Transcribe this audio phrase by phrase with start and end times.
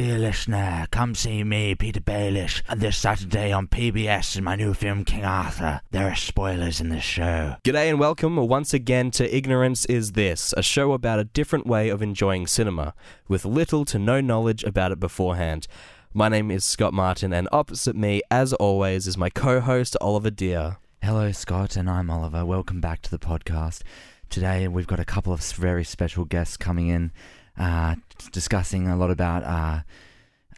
[0.00, 4.72] Dear listener, come see me, Peter Baelish, And this Saturday on PBS in my new
[4.72, 5.82] film King Arthur.
[5.90, 7.56] There are spoilers in this show.
[7.64, 11.90] G'day and welcome once again to Ignorance is This, a show about a different way
[11.90, 12.94] of enjoying cinema,
[13.28, 15.66] with little to no knowledge about it beforehand.
[16.14, 20.30] My name is Scott Martin, and opposite me, as always, is my co host, Oliver
[20.30, 20.78] Deer.
[21.02, 22.46] Hello, Scott, and I'm Oliver.
[22.46, 23.82] Welcome back to the podcast.
[24.30, 27.12] Today we've got a couple of very special guests coming in,
[27.58, 27.96] uh,
[28.32, 29.80] discussing a lot about uh,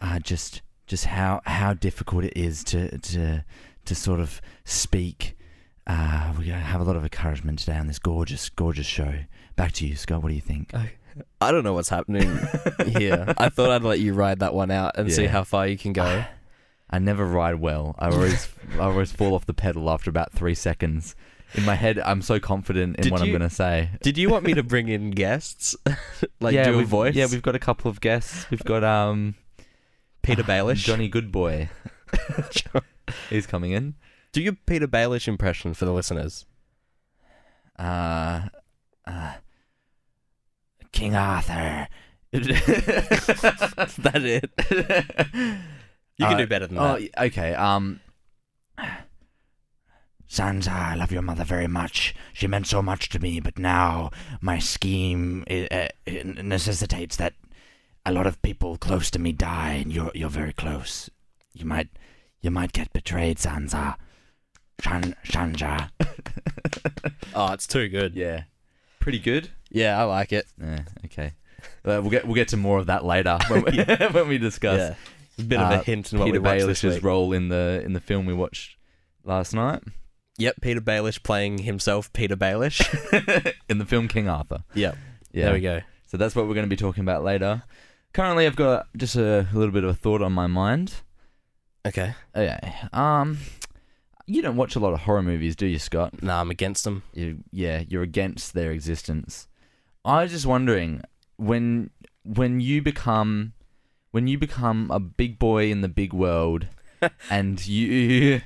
[0.00, 3.44] uh, just just how how difficult it is to to
[3.84, 5.36] to sort of speak.
[5.86, 9.14] Uh, we're have a lot of encouragement today on this gorgeous, gorgeous show.
[9.56, 10.22] Back to you, Scott.
[10.22, 10.72] What do you think?
[11.40, 12.38] I don't know what's happening
[12.86, 13.34] here.
[13.36, 15.92] I thought I'd let you ride that one out and see how far you can
[15.92, 16.24] go.
[16.88, 17.94] I never ride well.
[17.98, 21.16] I always I always fall off the pedal after about three seconds.
[21.54, 23.90] In my head, I'm so confident in Did what I'm going to say.
[24.02, 25.76] Did you want me to bring in guests?
[26.40, 27.14] like yeah, do a voice?
[27.14, 28.50] Yeah, we've got a couple of guests.
[28.50, 29.34] We've got um
[30.22, 30.76] Peter Baelish.
[30.84, 31.68] Johnny Goodboy.
[33.30, 33.94] He's coming in.
[34.32, 36.46] Do your Peter Baelish impression for the listeners.
[37.78, 38.48] Uh,
[39.06, 39.34] uh
[40.92, 41.88] King Arthur.
[42.32, 44.50] Is that it?
[46.16, 47.10] You can Uh, do better than Oh, that.
[47.16, 47.54] y- okay.
[47.54, 48.00] Um,
[50.32, 52.14] Sansa, I love your mother very much.
[52.32, 57.34] She meant so much to me, but now my scheme uh, necessitates that
[58.06, 61.10] a lot of people close to me die, and you're you're very close.
[61.52, 61.88] You might
[62.40, 63.96] you might get betrayed, Sansa.
[64.80, 65.90] Shan Shanja.
[67.34, 68.14] Oh, it's too good.
[68.14, 68.44] Yeah,
[69.00, 69.50] pretty good.
[69.70, 70.46] Yeah, I like it.
[70.60, 70.84] Yeah.
[71.06, 71.32] Okay.
[71.84, 74.78] Uh, we'll get we'll get to more of that later when we, when we discuss
[74.78, 74.94] Yeah.
[75.38, 77.04] A bit of uh, a hint in what Peter we watched this Baelish's week.
[77.04, 78.76] role in the in the film we watched
[79.24, 79.82] last night
[80.38, 82.80] Yep, Peter Baelish playing himself, Peter Baelish.
[83.68, 84.64] in the film King Arthur.
[84.74, 84.96] yep,
[85.32, 85.46] Yeah.
[85.46, 85.80] there we go.
[86.06, 87.62] So that's what we're going to be talking about later.
[88.12, 90.94] Currently, I've got just a little bit of a thought on my mind.
[91.86, 92.14] Okay.
[92.36, 92.74] Okay.
[92.92, 93.38] Um,
[94.26, 96.22] you don't watch a lot of horror movies, do you, Scott?
[96.22, 97.02] No, I'm against them.
[97.14, 99.48] You, yeah, you're against their existence.
[100.04, 101.02] I was just wondering
[101.36, 101.90] when
[102.24, 103.52] when you become
[104.12, 106.66] when you become a big boy in the big world,
[107.30, 108.42] and you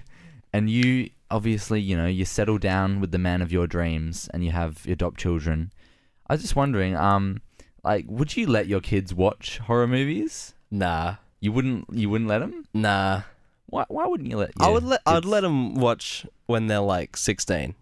[0.53, 4.45] and you obviously you know you settle down with the man of your dreams and
[4.45, 5.73] you have you adopt children.
[6.29, 7.41] I was just wondering, um,
[7.85, 10.55] like, would you let your kids watch horror movies?
[10.71, 11.87] Nah, You wouldn't.
[11.93, 12.65] You wouldn't let them.
[12.75, 13.23] nah.
[13.67, 13.85] Why?
[13.89, 14.51] Why wouldn't you let?
[14.61, 17.75] I would let I'd kids- let them watch when they're like 16.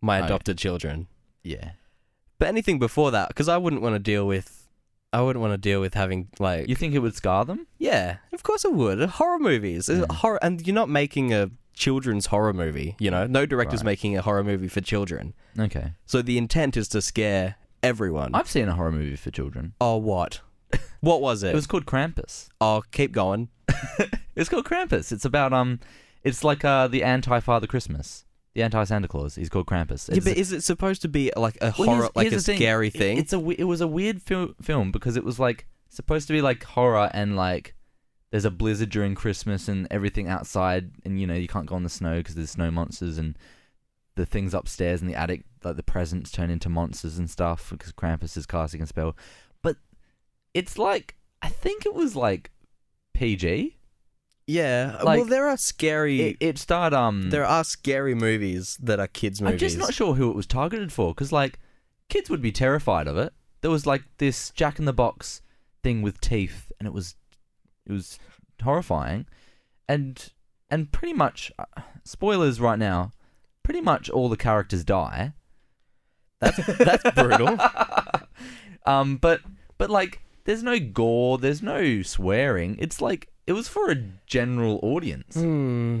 [0.00, 0.24] My Oh.
[0.24, 1.06] adopted children.
[1.42, 1.72] Yeah.
[2.38, 4.68] But anything before that, because I wouldn't want to deal with.
[5.12, 6.68] I wouldn't want to deal with having like.
[6.68, 7.66] You think it would scar them?
[7.78, 8.98] yeah, of course I would.
[9.00, 10.10] Horror movies, Mm.
[10.10, 12.96] horror, and you're not making a children's horror movie.
[12.98, 13.86] You know, no director's Right.
[13.92, 15.34] making a horror movie for children.
[15.58, 15.92] Okay.
[16.06, 18.34] So the intent is to scare everyone.
[18.34, 19.74] I've seen a horror movie for children.
[19.80, 20.40] oh, what?
[21.00, 21.48] What was it?
[21.48, 22.48] It was called Krampus.
[22.60, 23.48] oh, keep going.
[24.34, 25.12] It's called Krampus.
[25.12, 25.78] It's about um,
[26.24, 28.24] it's like uh the anti Father Christmas,
[28.54, 29.34] the anti Santa Claus.
[29.34, 30.08] He's called Krampus.
[30.08, 32.54] Yeah, but is it supposed to be like a Well, horror, here's- like here's a
[32.56, 33.18] scary thing?
[33.18, 36.40] It's a it was a weird fil- film because it was like supposed to be
[36.40, 37.74] like horror and like
[38.32, 41.84] there's a blizzard during Christmas and everything outside and you know you can't go on
[41.84, 43.38] the snow because there's snow monsters and
[44.16, 47.92] the things upstairs in the attic like the presents turn into monsters and stuff because
[47.92, 49.16] Krampus is casting a spell.
[49.62, 49.76] But
[50.54, 52.50] it's like I think it was like
[53.14, 53.76] PG.
[54.46, 54.98] yeah.
[55.02, 56.20] like, well, there are scary.
[56.20, 57.30] It, it starred um.
[57.30, 59.52] there are scary movies that are kids movies.
[59.52, 61.58] I'm just not sure who it was targeted for because like
[62.08, 63.34] kids would be terrified of it.
[63.60, 65.42] There was like this Jack in the Box
[65.82, 67.14] thing with teeth, and it was
[67.86, 68.18] it was
[68.62, 69.26] horrifying,
[69.88, 70.30] and
[70.70, 71.64] and pretty much uh,
[72.04, 73.12] spoilers right now.
[73.62, 75.34] Pretty much all the characters die.
[76.40, 77.56] That's that's brutal.
[78.86, 79.40] um, but
[79.78, 82.76] but like there's no gore, there's no swearing.
[82.80, 85.34] It's like it was for a general audience.
[85.34, 86.00] Hmm.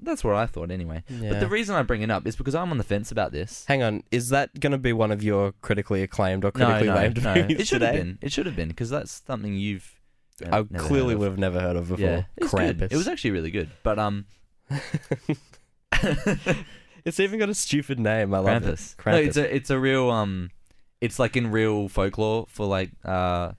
[0.00, 1.02] That's what I thought anyway.
[1.08, 1.30] Yeah.
[1.30, 3.64] But the reason I bring it up is because I'm on the fence about this.
[3.66, 7.08] Hang on, is that going to be one of your critically acclaimed or critically no,
[7.08, 7.34] no.
[7.34, 8.18] movies It should have been.
[8.20, 9.94] It should have been because that's something you've.
[10.50, 12.04] I clearly would have never heard of before.
[12.04, 12.78] Yeah, it's Krampus.
[12.78, 12.92] good.
[12.92, 14.26] It was actually really good, but um,
[17.04, 18.32] It's even got a stupid name.
[18.32, 18.94] I love Krampus.
[18.98, 19.06] it.
[19.06, 20.50] No, it's a it's a real um,
[21.02, 23.52] it's like in real folklore for like uh,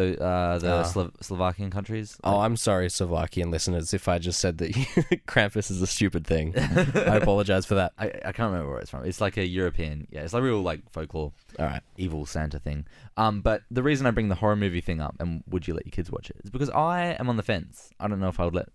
[0.00, 0.82] the uh the Ah.
[0.84, 2.16] Slo- Slovakian countries.
[2.24, 4.72] Oh, I'm sorry, Slovakian listeners, if I just said that
[5.26, 6.54] Krampus is a stupid thing.
[6.56, 7.92] I apologize for that.
[7.98, 9.04] I I can't remember where it's from.
[9.04, 10.06] It's like a European.
[10.10, 11.82] Yeah, it's like real like folklore All right.
[11.96, 12.86] evil Santa thing.
[13.16, 15.84] Um, but the reason I bring the horror movie thing up and would you let
[15.86, 17.90] your kids watch it is because I am on the fence.
[18.00, 18.68] I don't know if I would let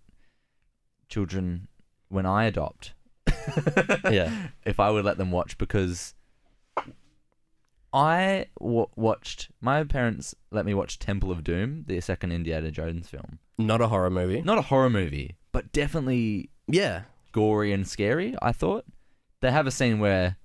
[1.08, 1.68] children
[2.08, 2.94] when I adopt.
[4.10, 4.48] Yeah.
[4.64, 6.14] If I would let them watch because
[7.96, 9.50] I w- watched.
[9.60, 13.38] My parents let me watch Temple of Doom, the second Indiana Jones film.
[13.58, 14.42] Not a horror movie.
[14.42, 17.02] Not a horror movie, but definitely Yeah.
[17.32, 18.34] gory and scary.
[18.42, 18.84] I thought
[19.40, 20.36] they have a scene where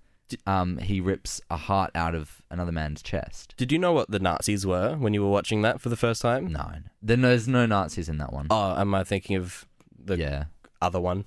[0.48, 3.54] um he rips a heart out of another man's chest.
[3.58, 6.22] Did you know what the Nazis were when you were watching that for the first
[6.22, 6.48] time?
[6.48, 6.72] No,
[7.02, 8.48] then there's no Nazis in that one.
[8.50, 9.66] Oh, am I thinking of
[10.04, 10.46] the yeah,
[10.82, 11.26] other one?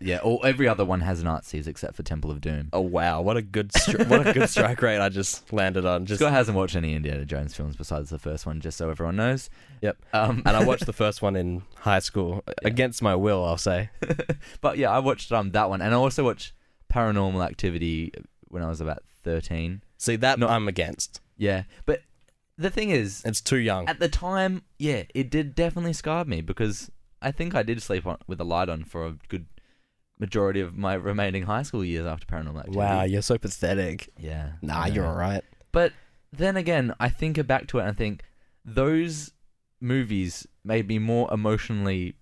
[0.00, 0.18] Yeah.
[0.22, 2.68] Or every other one has Nazis except for Temple of Doom.
[2.72, 6.06] Oh wow, what a good stri- what a good strike rate I just landed on.
[6.06, 9.16] Just Scott hasn't watched any Indiana Jones films besides the first one, just so everyone
[9.16, 9.50] knows.
[9.82, 9.96] Yep.
[10.12, 13.90] Um, and I watched the first one in high school against my will, I'll say.
[14.60, 16.52] but yeah, I watched um that one, and I also watched
[16.92, 18.12] Paranormal Activity
[18.48, 19.82] when I was about thirteen.
[19.98, 20.48] See that No.
[20.48, 21.20] I'm against.
[21.36, 22.02] Yeah, but
[22.58, 23.88] the thing is, It's too young.
[23.88, 26.90] at the time, yeah, it did definitely scar me because
[27.22, 29.46] I think I did sleep on with a light on for a good
[30.18, 32.78] majority of my remaining high school years after Paranormal Activity.
[32.78, 34.08] Wow, you're so pathetic.
[34.18, 34.52] Yeah.
[34.62, 35.10] Nah, you're know.
[35.10, 35.44] alright.
[35.72, 35.92] But
[36.32, 38.22] then again, I think back to it and I think
[38.64, 39.32] those
[39.80, 42.14] movies made me more emotionally.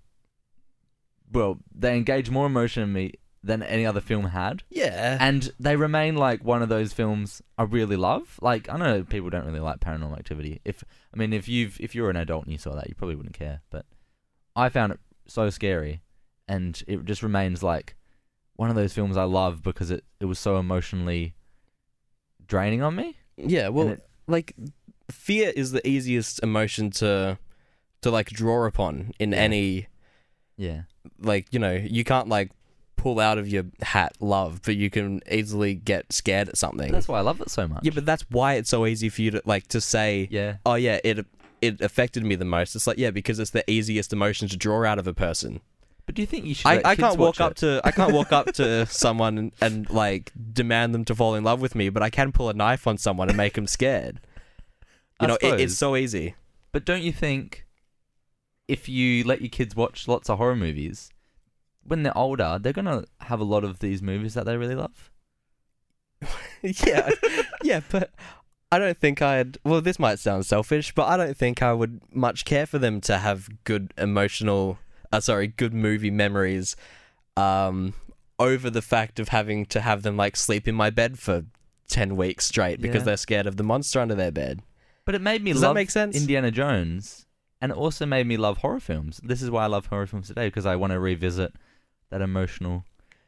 [1.31, 5.17] Well, they engage more emotion in me than any other film had, Yeah.
[5.21, 8.39] and they remain like one of those films I really love.
[8.41, 10.61] Like I know people don't really like Paranormal Activity.
[10.65, 10.83] If
[11.15, 13.35] I mean, if you've if you're an adult and you saw that, you probably wouldn't
[13.39, 13.61] care.
[13.71, 13.87] But
[14.59, 16.01] I found it so scary,
[16.49, 17.95] and it just remains like
[18.57, 21.35] one of those films I love because it it was so emotionally
[22.47, 23.17] draining on me.
[23.37, 24.55] yeah, well, it- like
[25.11, 27.39] fear is the easiest emotion to
[28.03, 29.39] to like draw upon in Yeah.
[29.39, 29.87] any
[30.57, 30.83] Yeah.
[31.21, 32.51] like, you know, you can't like
[32.97, 36.91] pull out of your hat love, but you can easily get scared at something.
[36.93, 37.85] That's why I love it so much.
[37.85, 40.75] yeah, but that's why it's so easy for you to like to say yeah, oh
[40.75, 41.25] yeah, it
[41.61, 42.75] it affected me the most.
[42.75, 45.61] It's like yeah, because it's the easiest emotion to draw out of a person.
[46.07, 46.67] but do you think you should?
[46.69, 50.33] I, I can't walk up to I can't walk up to someone and, and like
[50.53, 52.99] demand them to fall in love with me, but I can pull a knife on
[52.99, 54.21] someone and make them scared.
[55.21, 56.35] You I know, it, it's so easy.
[56.73, 57.67] But don't you think
[58.69, 61.11] if you let your kids watch lots of horror movies,
[61.83, 65.11] when they're older, they're gonna have a lot of these movies that they really love?
[66.63, 67.11] yeah,
[67.63, 68.11] yeah, but
[68.71, 69.59] I don't think I'd.
[69.65, 73.01] Well, this might sound selfish, but I don't think I would much care for them
[73.03, 74.79] to have good emotional,
[75.11, 76.77] uh, sorry, good movie memories,
[77.37, 77.95] um,
[78.39, 81.45] over the fact of having to have them like sleep in my bed for
[81.89, 83.05] ten weeks straight because Yeah.
[83.05, 84.61] they're scared of the monster under their bed.
[85.07, 86.15] But it made me Does that love make sense?
[86.15, 87.25] Indiana Jones,
[87.63, 89.19] and it also made me love horror films.
[89.25, 91.55] This is why I love horror films today because I want to revisit
[92.11, 92.85] that emotional,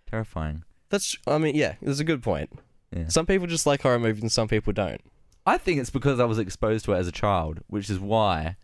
[0.07, 0.65] terrifying.
[0.91, 1.17] That's.
[1.27, 2.51] I mean, yeah, that's a good point.
[2.95, 3.09] Yeah.
[3.09, 5.01] Some people just like horror movies and some people don't.
[5.51, 8.57] I think it's because I was exposed to it as a child, which is why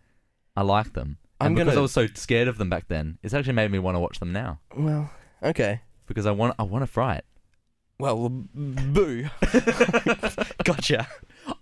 [0.56, 1.18] I like them.
[1.40, 3.78] I'm because gonna- I was so scared of them back then, it's actually made me
[3.78, 5.10] want to watch them now Well,
[5.42, 5.80] okay.
[6.06, 7.24] because I want I want to fright.
[7.98, 9.28] Well, boo.
[10.64, 11.08] gotcha.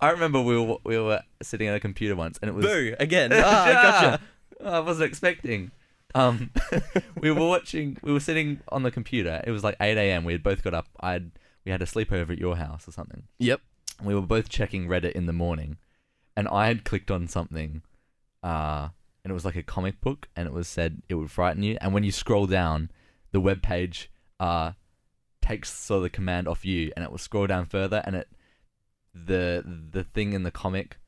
[0.01, 2.95] I remember we were we were sitting at a computer once, and it was Boo
[2.99, 3.31] again.
[3.35, 4.21] Ah, gotcha.
[4.65, 5.71] I wasn't expecting.
[6.15, 6.51] Um,
[7.21, 7.97] we were watching.
[8.03, 9.43] We were sitting on the computer.
[9.47, 10.25] It was like eight a.m.
[10.25, 10.87] We had both got up.
[11.01, 11.31] I had
[11.65, 13.25] we had a sleepover at your house or something.
[13.39, 13.61] Yep.
[14.03, 15.79] We were both checking Reddit in the morning,
[16.37, 17.83] and I had clicked on something,
[18.43, 18.89] uh,
[19.23, 21.79] and it was like a comic book, and it was said it would frighten you.
[21.81, 22.91] And when you scroll down,
[23.33, 24.11] the web page
[24.41, 24.73] uh
[25.41, 28.29] takes sort of the command off you, and it will scroll down further, and it
[29.15, 29.63] the
[29.93, 30.99] the thing in the comic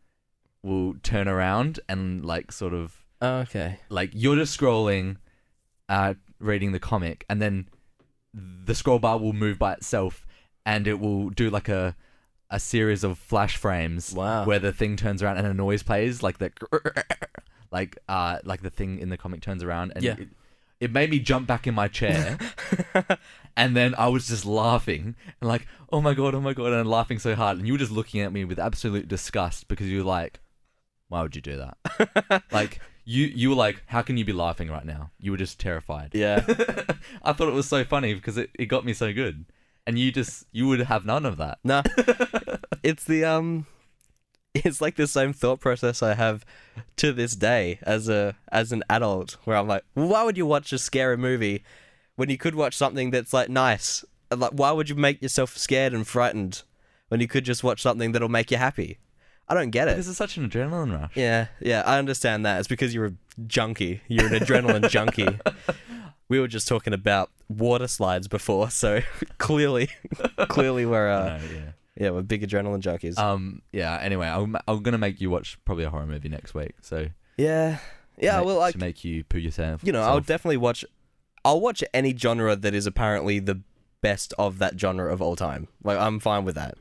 [0.62, 3.80] will turn around and like sort of Okay.
[3.88, 5.16] like you're just scrolling,
[5.88, 7.68] uh, reading the comic, and then
[8.32, 10.26] the scroll bar will move by itself,
[10.64, 11.96] and it will do like a
[12.50, 14.44] a series of flash frames Wow.
[14.44, 16.52] where the thing turns around and a noise plays, like the
[17.70, 20.14] like uh like the thing in the comic turns around, and Yeah.
[20.18, 20.28] it,
[20.78, 22.38] it made me jump back in my chair,
[23.56, 26.88] and then I was just laughing and like, oh my god, oh my god, and
[26.88, 29.98] laughing so hard, and you were just looking at me with absolute disgust because you
[29.98, 30.40] were like,
[31.08, 32.42] why would you do that?
[32.52, 35.10] like you you were like, how can you be laughing right now?
[35.18, 36.10] You were just terrified.
[36.14, 36.44] yeah.
[37.22, 39.46] I thought it was so funny because it, it got me so good.
[39.88, 41.58] And you just you would have none of that.
[41.64, 41.82] No.
[42.82, 43.66] It's the um
[44.54, 46.44] it's like the same thought process I have
[46.96, 50.72] to this day as a as an adult where I'm like, why would you watch
[50.72, 51.62] a scary movie
[52.16, 54.04] when you could watch something that's like nice?
[54.30, 56.62] And, Like why would you make yourself scared and frightened
[57.08, 58.98] when you could just watch something that'll make you happy?
[59.48, 59.92] I don't get it.
[59.92, 61.16] Because it's such an adrenaline rush.
[61.16, 62.58] Yeah, yeah, I understand that.
[62.58, 63.12] It's because you're a
[63.46, 64.00] junkie.
[64.08, 65.38] You're an adrenaline junkie.
[66.28, 69.02] We were just talking about water slides before, so
[69.38, 69.90] clearly,
[70.48, 71.70] clearly we're uh, No, yeah.
[71.96, 73.18] Yeah, we're big adrenaline junkies.
[73.18, 73.62] Um.
[73.72, 73.98] Yeah.
[74.00, 76.72] Anyway, I'm I'm gonna make you watch probably a horror movie next week.
[76.82, 77.78] So yeah,
[78.18, 78.38] yeah.
[78.38, 79.82] ma- well, like to make you poo yourself.
[79.84, 80.84] you know, I'll definitely watch.
[81.44, 83.60] I'll watch any genre that is apparently the
[84.02, 85.68] best of that genre of all time.
[85.82, 86.74] Like I'm fine with that.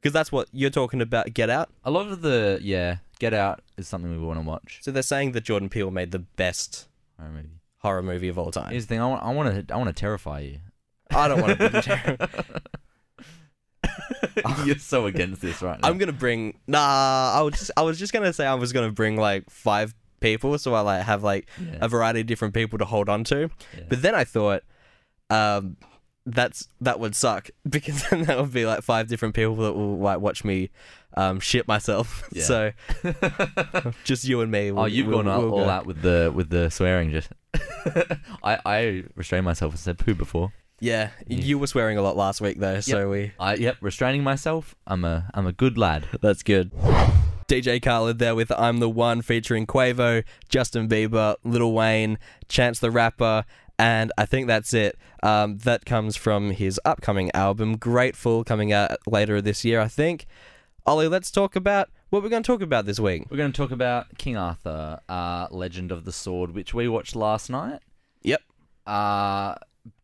[0.00, 1.34] Because that's what you're talking about.
[1.34, 1.70] Get Out.
[1.84, 4.78] A lot of the yeah, Get Out is something we want to watch.
[4.82, 6.86] So they're saying that Jordan Peele made the best
[7.18, 7.48] Horror movie.
[7.78, 8.70] horror movie of all time.
[8.70, 9.00] Here's the thing.
[9.00, 9.22] I want.
[9.24, 9.74] I want to.
[9.74, 10.58] I want to terrify you.
[11.10, 11.70] I don't want to.
[11.70, 12.40] Be
[14.64, 15.88] You're so against this right now.
[15.88, 16.58] I'm gonna bring.
[16.66, 17.70] Nah, I was just.
[17.76, 21.02] I was just gonna say I was gonna bring like five people, so I like
[21.02, 21.78] have like Yeah.
[21.80, 23.50] a variety of different people to hold on to.
[23.76, 23.84] Yeah.
[23.88, 24.62] But then I thought,
[25.30, 25.76] um,
[26.26, 29.98] that's that would suck because then that would be like five different people that will
[29.98, 30.70] like watch me
[31.16, 32.28] um, shit myself.
[32.32, 32.42] Yeah.
[32.42, 32.72] So
[34.04, 34.70] just you and me.
[34.70, 37.10] oh, we'll- you've we'll- gone all, we'll all out with the with the swearing.
[37.12, 37.30] Just
[38.42, 40.52] I I restrained myself and said poo before.
[40.80, 41.38] Yeah, Yeah.
[41.38, 44.74] you were swearing a lot last week though, so we I yep, restraining myself.
[44.86, 46.06] I'm a I'm a good lad.
[46.20, 46.72] that's good.
[47.48, 52.18] DJ Khaled there with I'm the One featuring Quavo, Justin Bieber, Lil Wayne,
[52.48, 53.44] Chance the Rapper,
[53.78, 54.98] and I think that's it.
[55.22, 60.26] Um, that comes from his upcoming album, Grateful, coming out later this year, I think.
[60.86, 63.24] Ollie, let's talk about what we're going to talk about this week.
[63.30, 67.16] We're going to talk about King Arthur, uh, Legend of the Sword, which we watched
[67.16, 67.80] last night.
[68.22, 68.42] Yep.
[68.86, 69.54] Uh,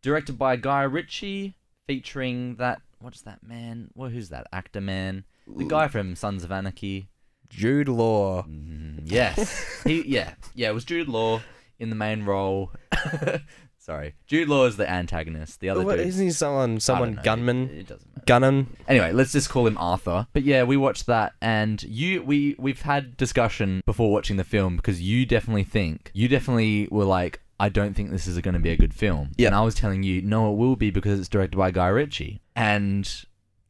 [0.03, 1.55] directed by Guy Ritchie,
[1.87, 3.91] featuring that what's that man?
[3.95, 5.25] Well, who's that actor man?
[5.47, 7.09] The guy from Sons of Anarchy.
[7.51, 8.43] Jude Law.
[8.43, 10.71] Mm, yes, he yeah yeah.
[10.71, 11.43] It was Jude Law
[11.79, 12.73] in the main role.
[13.85, 15.61] Sorry, Jude Law is the antagonist.
[15.61, 17.69] The other What, dude, isn't he someone, someone gunman?
[17.69, 18.25] It, it doesn't matter.
[18.27, 18.67] Gunnan?
[18.89, 20.27] Anyway, let's just call him Arthur.
[20.33, 24.77] But yeah, we watched that, and you we we've had discussion before watching the film
[24.77, 28.61] because you definitely think you definitely were like, I don't think this is going to
[28.61, 29.31] be a good film.
[29.37, 29.47] Yeah.
[29.49, 32.41] And I was telling you, no, it will be because it's directed by Guy Ritchie.
[32.57, 33.09] And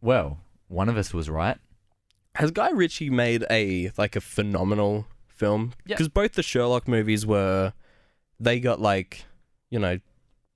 [0.01, 0.39] well,
[0.69, 1.59] one of us was right.
[2.37, 5.75] Has Guy Ritchie made a like a phenomenal film?
[5.87, 5.95] Yeah.
[5.97, 7.73] Because both the Sherlock movies were,
[8.41, 9.25] they got like,
[9.71, 9.99] you know,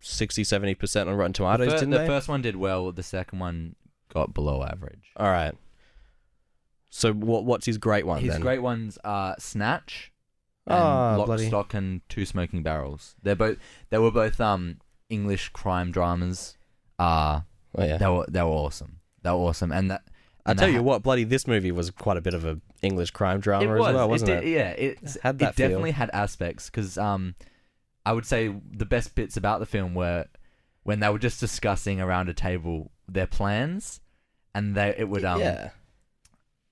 [0.00, 2.06] 60, 70 percent on Rotten The, Tomatoes, fir- didn't the they?
[2.06, 2.90] first one did well.
[2.92, 3.76] The second one
[4.12, 5.10] got below average.
[5.16, 5.54] All right.
[6.90, 7.44] So what?
[7.44, 8.40] What's his great one His then?
[8.40, 10.10] great ones are Snatch
[10.68, 13.14] and Ah, Lock, bloody- Stock, and Two Smoking Barrels.
[13.22, 13.58] They're both
[13.90, 16.56] they were both um English crime dramas.
[16.98, 17.40] Uh
[17.76, 17.98] Oh yeah.
[17.98, 19.00] they were they were awesome.
[19.22, 20.02] They were awesome, and that
[20.46, 23.10] I tell you ha- what, bloody, this movie was quite a bit of a English
[23.10, 24.44] crime drama it as well, wasn't it?
[24.44, 24.50] it?
[24.50, 25.68] Yeah, it Had that it feel.
[25.68, 27.34] definitely had aspects because um
[28.06, 30.26] I would say the best bits about the film were
[30.84, 34.00] when they were just discussing around a table their plans,
[34.54, 35.70] and they it would um yeah.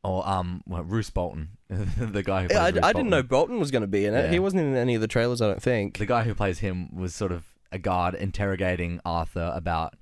[0.06, 3.22] Or um well, Roose Bolton, the guy who plays Yeah, I, Roose I didn't know
[3.22, 3.58] Bolton.
[3.58, 4.26] Was going to be in it.
[4.26, 4.30] Yeah.
[4.30, 5.98] He wasn't in any of the trailers, I don't think.
[5.98, 9.94] the guy who plays him was sort of a guard interrogating Arthur about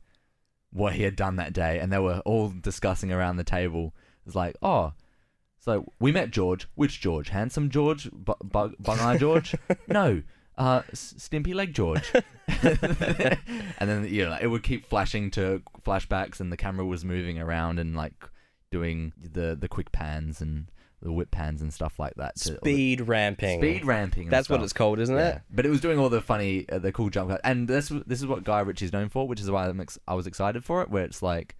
[0.71, 3.95] what he had done that day, and they were all discussing around the table.
[4.27, 4.93] It's like, oh,
[5.59, 6.69] so we met George.
[6.75, 7.31] Which George?
[7.31, 8.11] Handsome George?
[8.13, 9.55] Bu- bu- Bung Eye George?
[9.89, 10.23] no,
[10.59, 12.13] uh, S- Stimpy Leg George.
[12.63, 17.39] and then you know it would keep flashing to flashbacks, and the camera was moving
[17.39, 18.29] around and like
[18.79, 20.67] doing the the quick pans and
[21.03, 22.35] the whip pans and stuff like that.
[22.37, 23.61] to- Speed ramping.
[23.61, 24.31] speed ramping.
[24.31, 25.29] That's what it's called, isn't Yeah.
[25.37, 25.43] it?
[25.51, 28.21] But it was doing all the funny, uh, the cool jump cuts, and this this
[28.21, 30.81] is what Guy Ritchie's known for, which is why I'm ex- I was excited for
[30.83, 30.89] it.
[30.91, 31.57] Where it's like,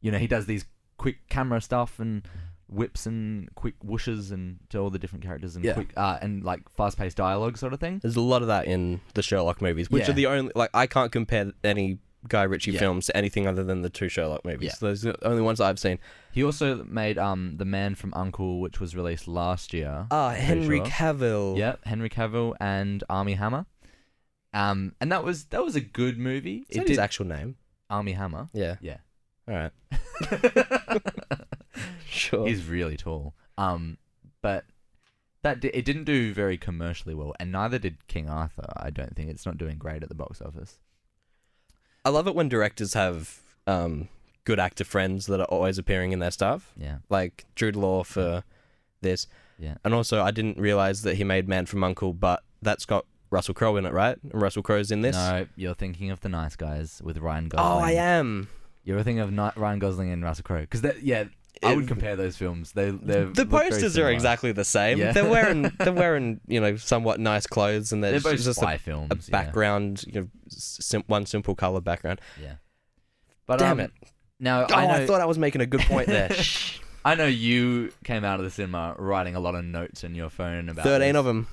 [0.00, 0.64] you know, he does these
[0.96, 2.22] quick camera stuff and
[2.68, 5.74] whips and quick whooshes and to all the different characters and Yeah.
[5.74, 7.98] quick uh, and like fast paced dialogue sort of thing.
[8.00, 10.10] There's a lot of that in the Sherlock movies, which Yeah.
[10.10, 12.80] are the only like I can't compare any Guy Ritchie Yeah.
[12.80, 14.72] films to anything other than the two Sherlock movies.
[14.74, 14.88] Yeah.
[14.88, 15.98] Those are the only ones I've seen.
[16.32, 20.06] He also made um the Man from Uncle, which was released last year.
[20.10, 20.86] Ah, Henry sure.
[20.86, 21.56] Cavill.
[21.58, 23.66] Yeah, Henry Cavill and Armie Hammer.
[24.54, 26.64] Um, and that was that was a good movie.
[26.68, 27.56] Is that his actual name?
[27.90, 28.48] Armie Hammer.
[28.52, 28.76] Yeah.
[28.80, 28.98] Yeah.
[29.48, 29.72] All right.
[32.08, 32.46] Sure.
[32.46, 33.34] He's really tall.
[33.58, 33.98] Um,
[34.40, 34.64] but
[35.42, 38.72] that di- it didn't do very commercially well, and neither did King Arthur.
[38.76, 40.78] I don't think it's not doing great at the box office.
[42.06, 44.08] I love it when directors have um,
[44.44, 48.44] good actor friends that are always appearing in their stuff, Yeah, like Jude Law for
[49.00, 49.26] this.
[49.58, 49.74] yeah.
[49.84, 53.54] And also, I didn't realize that he made Man from Uncle, but that's got Russell
[53.54, 54.16] Crowe in it, right?
[54.22, 55.16] And Russell Crowe's in this.
[55.16, 57.82] No, you're thinking of the Nice Guys with Ryan Gosling.
[57.82, 58.48] oh, I am.
[58.84, 61.24] You're thinking of Ni- Ryan Gosling and Russell Crowe because yeah,
[61.62, 62.72] I would compare those films.
[62.72, 64.98] They they The posters are exactly the same.
[64.98, 65.12] Yeah.
[65.12, 68.78] They're wearing they're wearing you know somewhat nice clothes, and They're both just spy a,
[68.78, 69.10] films.
[69.10, 69.20] a yeah.
[69.30, 72.20] background, you know, sim- one simple color background.
[72.40, 72.56] Yeah.
[73.46, 73.92] But Damn um, it!
[74.40, 76.30] Now Oh, I know I thought I was making a good point there.
[77.04, 80.28] I know you came out of the cinema writing a lot of notes in your
[80.28, 81.18] phone about Thirteen this.
[81.20, 81.46] of them.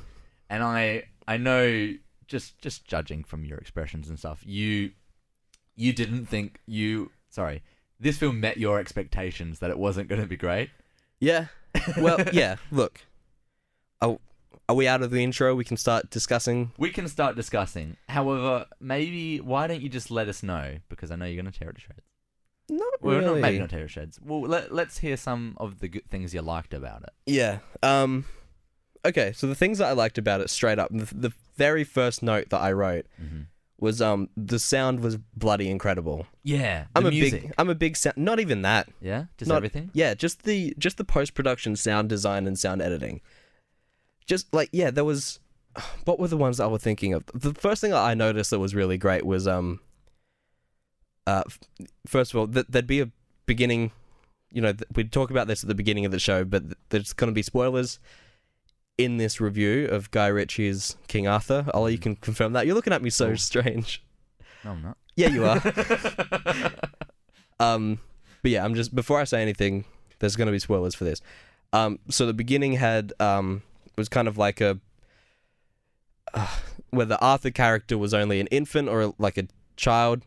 [0.50, 1.94] and I I know
[2.28, 4.92] just just judging from your expressions and stuff, you
[5.76, 7.62] you didn't think you sorry
[8.04, 10.70] this film met your expectations that it wasn't going to be great.
[11.20, 11.48] Yeah.
[11.98, 12.58] Well, yeah.
[12.72, 13.02] Look,
[14.02, 14.18] are,
[14.70, 15.56] are we out of the intro?
[15.56, 16.72] We can start discussing.
[16.78, 17.98] We can start discussing.
[18.10, 21.58] However, maybe why don't you just let us know because I know you're going to
[21.58, 22.02] tear it to shreds.
[22.70, 23.60] No, Well, not, maybe Really?
[23.60, 24.20] not Terror Sheds.
[24.24, 27.10] Well, let, let's hear some of the good things you liked about it.
[27.26, 27.60] Yeah.
[27.82, 28.26] Um.
[29.06, 32.24] Okay, so the things that I liked about it, straight up, the, the very first
[32.24, 33.42] note that I wrote Mm-hmm.
[33.84, 36.26] Was um the sound was bloody incredible.
[36.42, 37.42] Yeah, the I'm a music.
[37.44, 38.18] big I'm a big sound.
[38.18, 38.88] Not even that.
[39.02, 39.92] yeah, just not- everything.
[39.94, 43.22] Yeah, just the just the post production sound design and sound editing.
[44.26, 45.40] Just like yeah, there was.
[46.06, 47.24] What were the ones I was thinking of?
[47.34, 49.80] The first thing I noticed that was really great was um.
[51.28, 51.44] Uh,
[52.08, 53.10] first of all, th- there'd be a
[53.46, 53.92] beginning.
[54.52, 56.78] You know, th- we'd talk about this at the beginning of the show, but th-
[56.90, 58.00] there's going to be spoilers
[58.98, 61.66] in this review of Guy Ritchie's King Arthur.
[61.74, 62.66] Ollie, you can confirm that.
[62.66, 64.04] You're looking at me so strange.
[64.64, 64.98] No, I'm not.
[65.16, 65.62] Yeah, you are.
[67.60, 68.00] Um,
[68.42, 69.86] but yeah, I'm just before I say anything,
[70.20, 71.22] there's going to be spoilers for this.
[71.72, 73.64] Um, so the beginning had um
[73.96, 74.80] was kind of like a
[76.34, 76.48] uh,
[76.90, 79.48] where the Arthur character was only an infant or like a
[79.78, 80.26] child,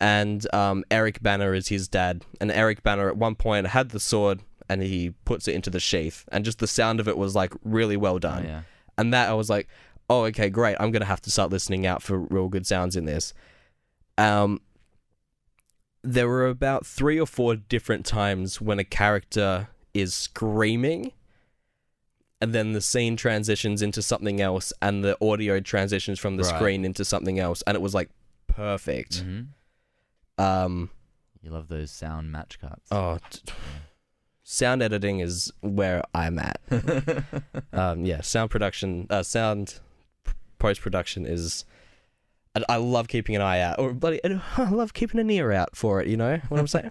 [0.00, 4.00] and um Eric Bana is his dad, and Eric Bana at one point had the
[4.00, 4.40] sword
[4.72, 7.52] and he puts it into the sheath, and just the sound of it was like
[7.64, 8.62] really well Oh, done yeah.
[8.98, 9.68] and that I was like,
[10.10, 10.76] oh, okay, great.
[10.80, 13.34] I'm gonna have to start listening out for real good sounds in this.
[14.18, 14.60] Um,
[16.02, 21.12] there were about three or four different times when a character is screaming,
[22.40, 26.54] and then the scene transitions into something else, and the audio transitions from the Right.
[26.56, 28.10] screen into something else, and it was like
[28.48, 29.20] perfect.
[29.20, 29.42] hmm
[30.38, 30.90] Um,
[31.42, 32.90] You love those sound match cuts.
[32.90, 33.40] oh, t-
[34.52, 36.60] sound editing is where I'm at.
[37.72, 39.80] um, yeah, sound production, uh, sound
[40.58, 41.64] post production is.
[42.54, 44.20] I, I love keeping an eye out, or bloody,
[44.56, 46.08] I love keeping an ear out for it.
[46.08, 46.90] You know what I'm saying?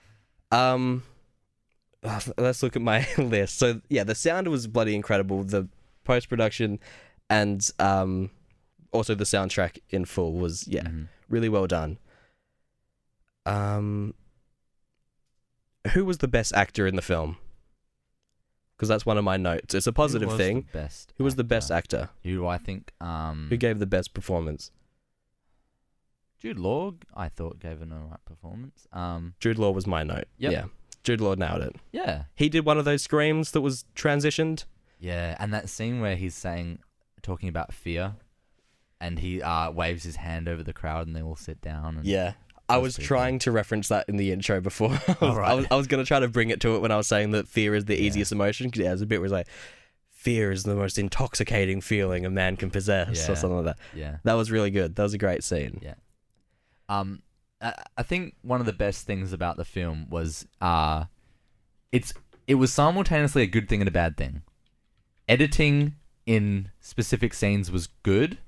[0.52, 1.02] um,
[2.04, 3.58] uh, let's look at my list.
[3.58, 5.42] So yeah, the sound was bloody incredible.
[5.42, 5.68] The
[6.04, 6.78] post production,
[7.28, 8.30] and um,
[8.92, 11.08] also the soundtrack in full was yeah Mhm.
[11.28, 11.98] really well done.
[13.44, 14.14] Um,
[15.92, 17.36] who was the best actor in the film?
[18.76, 19.74] Because that's one of my notes.
[19.74, 20.66] It's a positive Who thing.
[20.72, 21.12] Best.
[21.18, 22.10] Who was the best actor?
[22.24, 22.92] Who do I think?
[23.00, 24.70] Um, Who gave the best performance?
[26.40, 28.86] Jude Law, I thought gave an alright performance.
[28.92, 30.24] Um, Jude Law was my note.
[30.38, 30.52] Yep.
[30.52, 30.64] Yeah,
[31.04, 31.76] Jude Law nailed it.
[31.92, 34.64] yeah, He did one of those screams that was transitioned.
[34.98, 36.80] yeah, and that scene where he's saying,
[37.22, 38.16] talking about fear,
[39.00, 41.98] and he uh waves his hand over the crowd, and they all sit down.
[41.98, 42.32] And, Yeah.
[42.72, 44.90] I was pretty trying to reference that in the intro before.
[45.20, 45.38] I was.
[45.38, 47.06] I was, I was going to try to bring it to it when I was
[47.06, 48.02] saying that fear is the Yeah.
[48.06, 48.66] easiest emotion.
[48.68, 49.48] Because yeah, there's a bit where it's like,
[50.10, 53.32] fear is the most intoxicating feeling a man can possess, Yeah.
[53.32, 53.78] or something like that.
[53.94, 54.16] yeah.
[54.24, 54.94] That was really good.
[54.96, 55.80] That was a great scene.
[55.82, 55.94] Yeah.
[56.88, 57.22] Um,
[57.60, 61.04] I, I think one of the best things about the film was uh,
[61.90, 62.12] it's
[62.46, 64.42] it was simultaneously a good thing and a bad thing.
[65.28, 65.94] Editing
[66.26, 68.38] in specific scenes was good,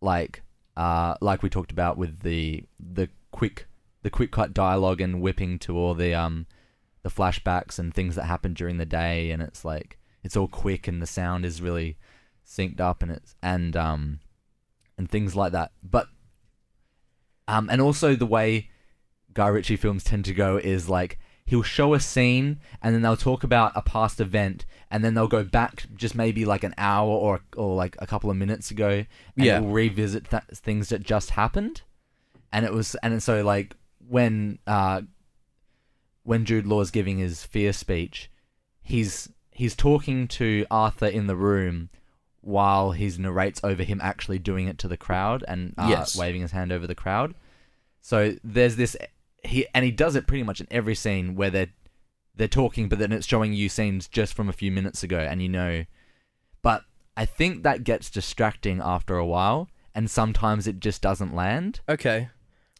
[0.00, 0.42] like
[0.76, 3.66] uh, like we talked about with the the quick
[4.02, 6.46] the quick cut dialogue and whipping to all the um
[7.02, 10.86] the flashbacks and things that happen during the day, and it's like it's all quick
[10.88, 11.96] and the sound is really
[12.46, 14.20] synced up and it's and um
[14.98, 15.72] and things like that.
[15.82, 16.08] But
[17.48, 18.70] um, and also the way
[19.34, 23.16] Guy Ritchie films tend to go is like he'll show a scene and then they'll
[23.16, 27.10] talk about a past event and then they'll go back just maybe like an hour
[27.10, 29.06] or or like a couple of minutes ago and
[29.44, 29.56] Yeah.
[29.56, 31.82] it'll revisit th- things that just happened.
[32.52, 33.76] And it was and so like
[34.08, 35.02] when uh
[36.22, 38.30] when Jude Law's giving his fear speech,
[38.82, 41.90] he's he's talking to Arthur in the room
[42.42, 46.16] while he narrates over him actually doing it to the crowd and uh, Yes.
[46.16, 47.34] waving his hand over the crowd.
[48.00, 48.96] So there's this
[49.44, 51.72] he and he does it pretty much in every scene where they're
[52.34, 55.42] they're talking, but then it's showing you scenes just from a few minutes ago, and
[55.42, 55.84] you know.
[56.62, 56.84] But
[57.16, 61.80] I think that gets distracting after a while, and sometimes it just doesn't land.
[61.88, 62.28] Okay.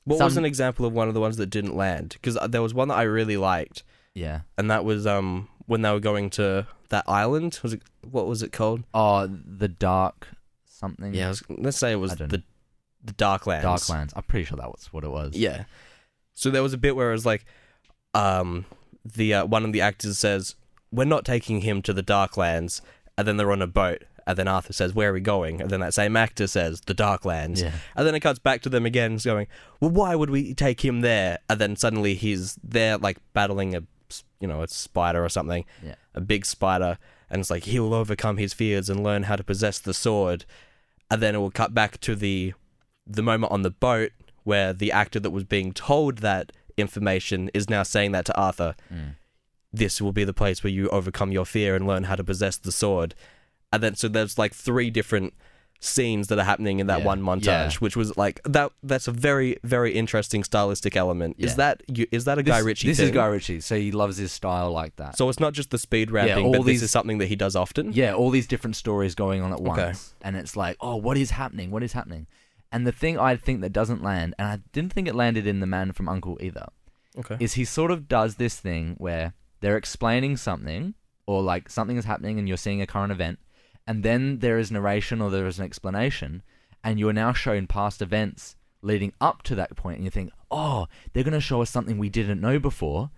[0.04, 2.10] What Some- was an example of one of the ones that didn't land?
[2.20, 3.82] Because there was one that I really liked,
[4.14, 4.40] Yeah.
[4.58, 7.60] and that was um when they were going to that island.
[7.62, 8.82] Was it what was it called?
[8.94, 10.28] Oh, the dark
[10.64, 11.14] something.
[11.14, 12.42] Yeah, it was, let's say it was I don't the
[13.04, 13.62] the Darklands.
[13.62, 14.12] Darklands.
[14.16, 15.34] I'm pretty sure that was what it was.
[15.36, 15.64] Yeah.
[16.34, 17.44] So there was a bit where it was like,
[18.14, 18.64] um,
[19.04, 20.54] the uh, one of the actors says,
[20.90, 22.80] "We're not taking him to the Darklands,"
[23.16, 25.70] and then they're on a boat, and then Arthur says, "Where are we going?" And
[25.70, 27.72] then that same actor says, "The Darklands," Yeah.
[27.96, 29.46] and then it cuts back to them again, going,
[29.80, 33.82] "Well, why would we take him there?" And then suddenly he's there, like battling a,
[34.40, 35.94] you know, a spider or something, Yeah.
[36.14, 36.98] a big spider,
[37.30, 40.44] and it's like he will overcome his fears and learn how to possess the sword,
[41.10, 42.54] and then it will cut back to the
[43.06, 44.12] the moment on the boat
[44.44, 48.74] where the actor that was being told that information is now saying that to Arthur.
[48.92, 49.16] Mm.
[49.72, 52.56] This will be the place where you overcome your fear and learn how to possess
[52.56, 53.14] the sword.
[53.72, 55.34] And then so there's like three different
[55.82, 57.06] scenes that are happening in that Yeah.
[57.06, 57.70] one montage, Yeah.
[57.78, 58.70] which was like that.
[58.82, 61.36] That's a very very interesting stylistic element.
[61.38, 61.56] Is Yeah.
[61.56, 62.88] that you, is that a This, Guy Ritchie?
[62.88, 63.10] This is?
[63.12, 65.16] Guy Ritchie, so he loves his style like that.
[65.16, 67.36] So it's not just the speed ramping, all but these- this is something that he
[67.36, 67.92] does often.
[67.94, 69.78] Yeah, all these different stories going on at once.
[69.80, 69.98] Okay.
[70.28, 71.70] And it's like, oh, what is happening?
[71.70, 72.26] What is happening?
[72.70, 75.60] And the thing I think that doesn't land, and I didn't think it landed in
[75.60, 76.66] The Man from Uncle either,
[77.18, 77.36] Okay.
[77.40, 80.92] is he sort of does this thing where they're explaining something,
[81.26, 83.38] or like something is happening and you're seeing a current event,
[83.90, 86.44] and then there is narration or there is an explanation,
[86.84, 90.86] and you're now shown past events leading up to that point, and you think, oh,
[91.12, 93.10] they're going to show us something we didn't know before,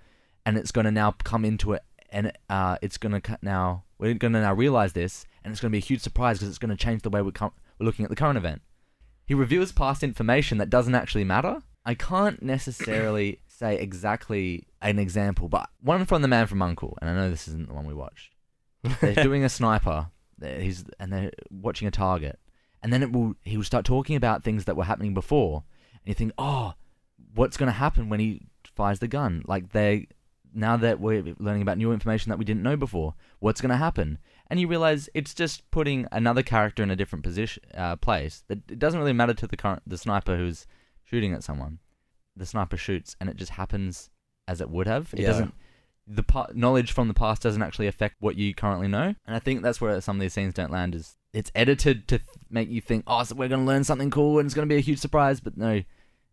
[0.46, 4.14] and it's going to now come into it, and uh, it's going to now we're
[4.14, 6.58] going to now realize this, and it's going to be a huge surprise because it's
[6.58, 8.62] going to change the way we're, com- we're looking at the current event.
[9.26, 11.60] He reveals past information that doesn't actually matter.
[11.84, 17.10] I can't necessarily say exactly an example, but one from the Man from Uncle, and
[17.10, 18.32] I know this isn't the one we watched.
[19.02, 20.06] They're doing a sniper.
[20.42, 22.38] He's and they're watching a target,
[22.82, 26.08] and then it will he will start talking about things that were happening before, and
[26.08, 26.74] you think, oh,
[27.34, 28.42] what's going to happen when he
[28.76, 29.42] fires the gun?
[29.46, 30.08] Like they
[30.54, 33.76] now that we're learning about new information that we didn't know before, what's going to
[33.76, 34.18] happen?
[34.48, 38.44] And you realize it's just putting another character in a different position, uh, place.
[38.48, 40.66] That it doesn't really matter to the current the sniper who's
[41.04, 41.78] shooting at someone.
[42.36, 44.10] The sniper shoots, and it just happens
[44.48, 45.12] as it would have.
[45.14, 45.26] It Yeah.
[45.28, 45.54] doesn't.
[46.06, 49.38] The pa- knowledge from the past doesn't actually affect what you currently know, and I
[49.38, 50.94] think that's where some of these scenes don't land.
[50.94, 54.10] Is it's edited to th- make you think, oh, so we're going to learn something
[54.10, 55.82] cool and it's going to be a huge surprise, but no,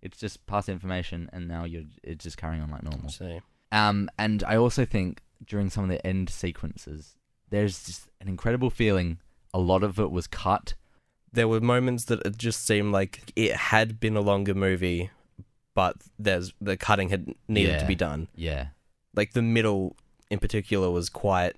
[0.01, 3.09] it's just past information, and now you're it's just carrying on like normal.
[3.09, 3.41] See.
[3.71, 7.15] Um, and I also think during some of the end sequences,
[7.49, 9.19] there's just an incredible feeling.
[9.53, 10.73] A lot of it was cut.
[11.31, 15.11] There were moments that it just seemed like it had been a longer movie,
[15.75, 18.27] but there's the cutting had needed to be done.
[18.35, 18.67] Yeah.
[19.19, 19.97] Like the middle
[20.31, 21.53] in particular was quite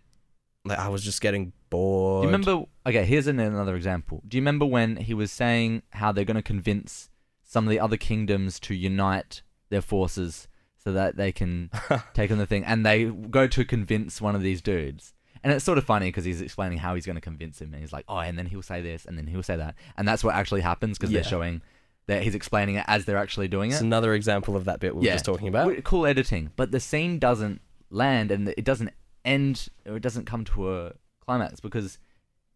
[0.66, 2.24] like I was just getting bored.
[2.24, 2.66] Do you remember?
[2.88, 4.24] Okay, here's an, another example.
[4.28, 7.10] Do you remember when he was saying how they're going to convince
[7.44, 10.48] some of the other kingdoms to unite their forces
[10.84, 11.70] so that they can
[12.16, 15.14] take on the thing, and they go to convince one of these dudes.
[15.44, 17.82] And it's sort of funny because he's explaining how he's going to convince him, and
[17.84, 20.24] he's like, "Oh, and then he'll say this, and then he'll say that," and that's
[20.24, 21.22] what actually happens because Yeah.
[21.22, 21.62] they're showing
[22.08, 23.74] that he's explaining it as they're actually doing it.
[23.74, 25.14] It's another example of that bit we were Yeah.
[25.14, 25.84] just talking about.
[25.84, 28.92] Cool editing, but the scene doesn't land and it doesn't
[29.24, 32.00] end or it doesn't come to a climax because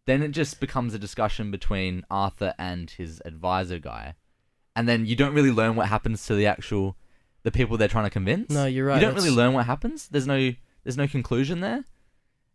[0.06, 4.14] then it just becomes a discussion between Arthur and his advisor guy.
[4.74, 6.96] And then you don't really learn what happens to the actual
[7.44, 8.50] the people they're trying to convince.
[8.50, 8.96] No, you're right.
[8.96, 10.08] You don't really learn what happens.
[10.08, 10.52] There's no
[10.84, 11.84] there's no conclusion there.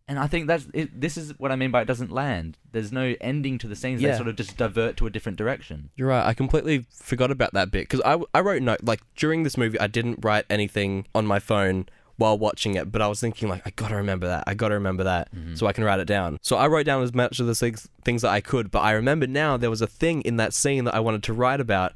[0.08, 2.58] And I think that's it, this is what I mean by it doesn't land.
[2.72, 4.02] There's no ending to the scenes.
[4.02, 4.16] They Yeah.
[4.16, 5.90] sort of just divert to a different direction.
[5.96, 6.26] You're right.
[6.26, 9.78] I completely forgot about that bit because I, I wrote note like during this movie
[9.80, 11.86] I didn't write anything on my phone
[12.16, 14.44] while watching it, but I was thinking like I gotta remember that.
[14.46, 15.56] I gotta remember that Mhm.
[15.56, 16.38] so I can write it down.
[16.42, 18.92] So I wrote down as much of the things things that I could, but I
[18.92, 21.92] remember now there was a thing in that scene that I wanted to write about,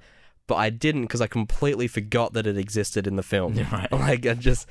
[0.47, 3.55] but I didn't because I completely forgot that it existed in the film.
[3.73, 3.91] Right.
[3.93, 4.67] Like I just,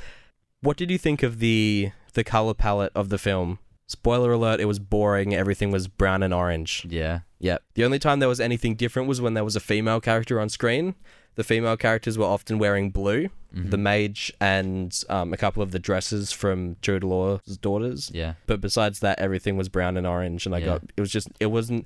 [0.61, 3.59] what did you think of the the color palette of the film?
[3.87, 5.33] Spoiler alert: it was boring.
[5.35, 6.85] Everything was brown and orange.
[6.89, 7.19] Yeah.
[7.39, 7.61] Yep.
[7.75, 10.49] The only time there was anything different was when there was a female character on
[10.49, 10.95] screen.
[11.35, 13.27] The female characters were often wearing blue.
[13.53, 13.69] Mhm.
[13.69, 18.09] The mage and um, a couple of the dresses from Jude Law's daughters.
[18.13, 18.33] Yeah.
[18.47, 20.45] But besides that, everything was brown and orange.
[20.45, 20.65] And I Yeah.
[20.65, 21.85] got it was just it wasn't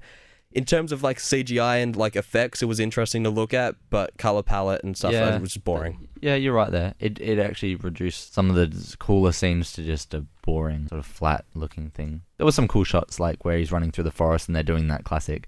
[0.51, 2.61] in terms of like CGI and like effects.
[2.61, 5.35] It was interesting to look at, but color palette and stuff Yeah.
[5.35, 6.07] it was just boring.
[6.21, 6.95] Yeah, you're right there.
[6.99, 11.05] It it actually reduced some of the cooler scenes to just a boring, sort of
[11.05, 12.21] flat looking thing.
[12.37, 14.87] There were some cool shots like where he's running through the forest and they're doing
[14.87, 15.47] that classic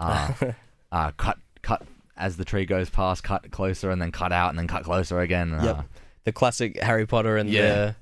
[0.00, 0.32] uh,
[0.92, 1.82] uh cut cut
[2.16, 5.20] as the tree goes past, cut closer and then cut out and then cut closer
[5.20, 5.52] again.
[5.54, 5.84] Uh, Yep.
[6.24, 7.62] the classic Harry Potter and Yeah.
[7.72, 7.96] the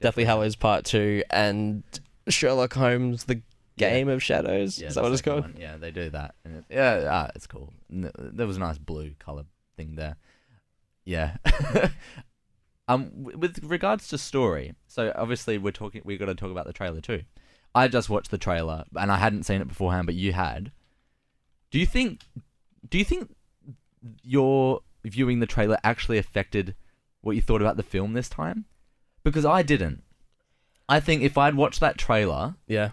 [0.00, 1.84] Deathly Hallows Part Two and
[2.28, 3.40] Sherlock Holmes: The
[3.76, 3.90] Yeah.
[3.90, 4.78] Game of Shadows.
[4.78, 5.42] yeah, Is that what it's called?
[5.42, 5.56] one.
[5.58, 6.34] Yeah, they do that.
[6.44, 7.72] It, yeah, ah, it's cool.
[7.90, 9.44] There was a nice blue color
[9.76, 10.16] thing there.
[11.04, 11.36] Yeah.
[12.88, 16.02] um, with regards to story, so obviously we're talking.
[16.04, 17.22] We got to talk about the trailer too.
[17.74, 20.70] I just watched the trailer and I hadn't seen it beforehand, but you had.
[21.70, 22.24] Do you think?
[22.88, 23.34] Do you think
[24.22, 26.74] your viewing the trailer actually affected
[27.22, 28.66] what you thought about the film this time?
[29.24, 30.02] Because I didn't.
[30.88, 32.90] I think if I'd watched that trailer, Yeah.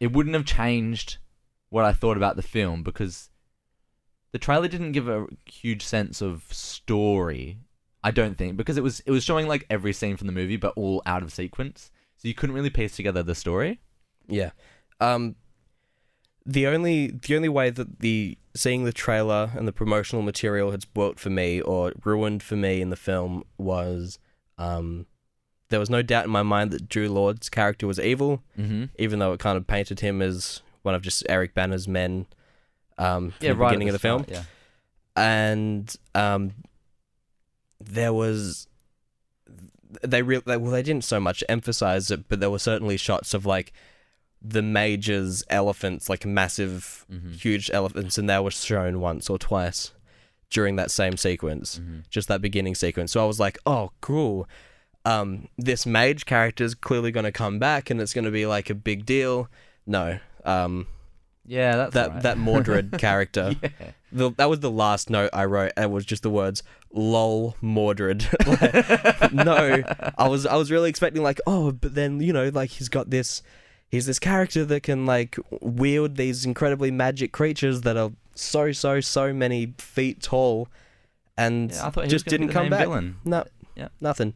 [0.00, 1.18] It wouldn't have changed
[1.70, 3.30] what I thought about the film because
[4.32, 7.58] the trailer didn't give a huge sense of story.
[8.04, 10.56] I don't think because it was it was showing like every scene from the movie,
[10.56, 13.80] but all out of sequence, so you couldn't really piece together the story.
[14.28, 14.50] Yeah.
[15.00, 15.36] Um
[16.46, 20.82] the only the only way that the seeing the trailer and the promotional material had
[20.82, 24.18] spoilt for me or ruined for me in the film was
[24.56, 25.06] um
[25.70, 28.84] there was no doubt in my mind that Jude Law's character was evil, Mm-hmm.
[28.98, 32.26] even though it kind of painted him as one of just Eric Bana's men
[32.96, 34.46] um, yeah, the right beginning of the film, start,
[35.16, 36.52] and um,
[37.80, 38.66] there was
[40.02, 43.34] they real they, well they didn't so much emphasize it, but there were certainly shots
[43.34, 43.72] of like
[44.40, 47.16] the majors elephants, like massive, Yeah.
[47.18, 47.40] Mhm.
[47.40, 49.92] huge elephants, and they were shown once or twice
[50.50, 52.08] during that same sequence, Mhm.
[52.08, 53.12] just that beginning sequence.
[53.12, 54.48] So I was like, oh, cool.
[55.08, 58.46] Um, this mage character is clearly going to come back, and it's going to be
[58.46, 59.48] like a big deal.
[59.86, 60.86] No, um,
[61.46, 62.22] Yeah, that's that right.
[62.22, 63.56] that Mordred character.
[63.62, 63.68] yeah.
[64.10, 67.56] The, that was the last note I wrote, and it was just the words "lol
[67.60, 68.26] Mordred."
[69.32, 69.82] no,
[70.18, 73.10] I was I was really expecting like, oh, but then you know, like he's got
[73.10, 73.42] this,
[73.90, 79.00] he's this character that can like wield these incredibly magic creatures that are so so
[79.00, 80.68] so many feet tall,
[81.36, 82.80] and Yeah, I thought he just was didn't be the come back.
[82.80, 83.16] Villain.
[83.24, 83.44] No,
[83.76, 83.88] Yeah.
[84.00, 84.34] nothing.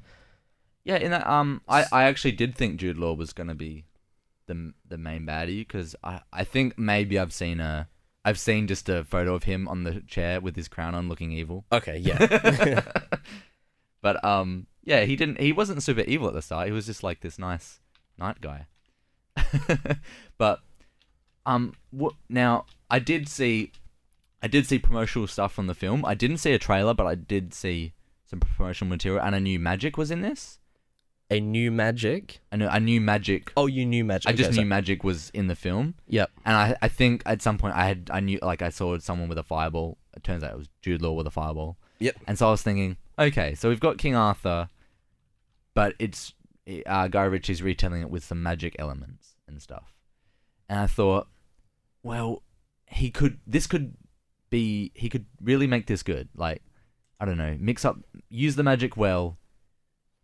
[0.84, 3.84] Yeah, in that um, I, I actually did think Jude Law was gonna be
[4.46, 7.88] the the main baddie because I I think maybe I've seen a
[8.24, 11.32] I've seen just a photo of him on the chair with his crown on, looking
[11.32, 11.64] evil.
[11.72, 12.82] Okay, yeah,
[14.02, 15.40] but um, yeah, he didn't.
[15.40, 16.66] He wasn't super evil at the start.
[16.66, 17.80] He was just like this nice
[18.18, 18.66] night guy.
[20.38, 20.60] but
[21.46, 22.66] um, what now?
[22.90, 23.72] I did see,
[24.42, 26.04] I did see promotional stuff from the film.
[26.04, 27.94] I didn't see a trailer, but I did see
[28.26, 30.58] some promotional material, and I knew Magic was in this.
[31.32, 32.40] A new magic.
[32.52, 33.52] I knew I knew Magic.
[33.56, 34.28] Oh, you knew magic.
[34.28, 36.30] I just okay, knew so- Magic was in the film, Yep.
[36.44, 39.28] and I I think at some point I had I knew like I saw someone
[39.28, 39.98] with a fireball.
[40.16, 41.78] It turns out it was Jude Law with a fireball.
[41.98, 42.16] Yep.
[42.26, 44.68] And so I was thinking, okay, so we've got King Arthur,
[45.74, 46.34] but it's
[46.86, 49.94] uh, Guy Ritchie's retelling it with some magic elements and stuff.
[50.68, 51.28] And I thought,
[52.02, 52.42] well,
[52.86, 53.38] he could.
[53.46, 53.94] This could
[54.50, 54.92] be.
[54.94, 56.28] He could really make this good.
[56.36, 56.62] Like,
[57.20, 59.38] I don't know, mix up, use the magic well,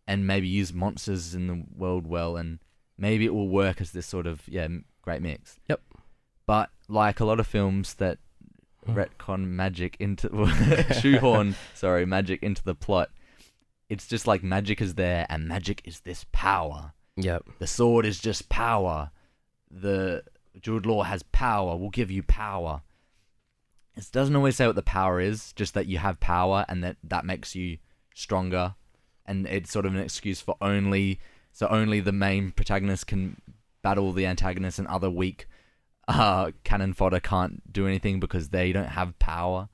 [0.09, 2.59] and maybe use monsters in the world well, and
[2.97, 4.67] maybe it will work as this sort of yeah
[5.01, 5.59] great mix.
[5.69, 5.81] Yep.
[6.45, 8.17] But like a lot of films that
[8.85, 8.93] Hmm.
[8.93, 10.29] retcon magic into
[11.01, 13.09] shoehorn sorry magic into the plot
[13.89, 17.43] it's just like magic is there and magic is this power Yep.
[17.59, 19.11] the sword is just power
[19.69, 20.23] the
[20.61, 22.81] Jude Law has power We'll give you power
[23.97, 26.95] it doesn't always say what the power is just that you have power and that
[27.03, 27.79] that makes you
[28.15, 28.75] stronger
[29.29, 31.19] and it's sort of an excuse for only
[31.53, 33.41] so only the main protagonist can
[33.81, 35.47] battle the antagonist and other weak
[36.09, 39.69] uh, cannon fodder can't do anything because they don't have power.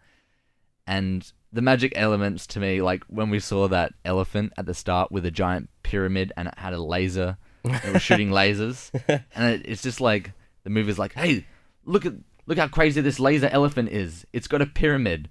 [0.86, 5.12] And the magic elements to me, like when we saw that elephant at the start
[5.12, 8.92] with a giant pyramid and it had a laser, it was shooting lasers,
[9.34, 10.34] and it, it's just like
[10.66, 11.46] the movie's like, hey,
[11.86, 12.14] look at
[12.46, 14.28] look how crazy this laser elephant is.
[14.34, 15.30] It's got a pyramid,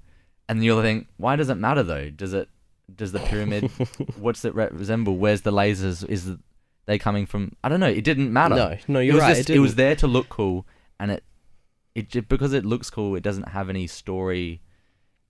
[0.49, 2.09] and you'll think, why does it matter though?
[2.09, 2.49] Does it?
[2.95, 3.71] Does the pyramid?
[4.19, 5.17] what's it resemble?
[5.17, 6.07] Where's the lasers?
[6.09, 6.33] Is
[6.87, 7.53] they coming from?
[7.63, 7.89] I don't know.
[7.89, 8.55] It didn't matter.
[8.55, 9.37] No, no, It you're was right.
[9.37, 10.67] just- it, it was there to look cool,
[11.01, 11.25] and it,
[11.95, 13.15] it because it looks cool.
[13.17, 14.61] It doesn't have any story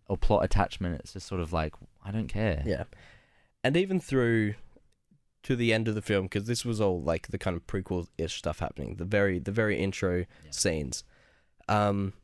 [0.08, 1.00] or plot attachment.
[1.00, 2.62] It's just sort of like I don't care.
[2.66, 2.84] Yeah.
[3.62, 4.54] And even through
[5.44, 8.08] to the end of the film, because this was all like the kind of prequel
[8.18, 10.24] ish stuff happening, the very the very intro Yeah.
[10.50, 11.04] scenes.
[11.68, 12.14] Um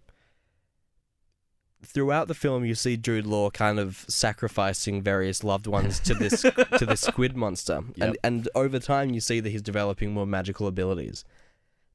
[1.82, 6.42] throughout the film you see Jude Law kind of sacrificing various loved ones to this
[6.78, 7.82] to this squid monster.
[7.96, 8.08] Yep.
[8.08, 11.24] And and over time you see that he's developing more magical abilities.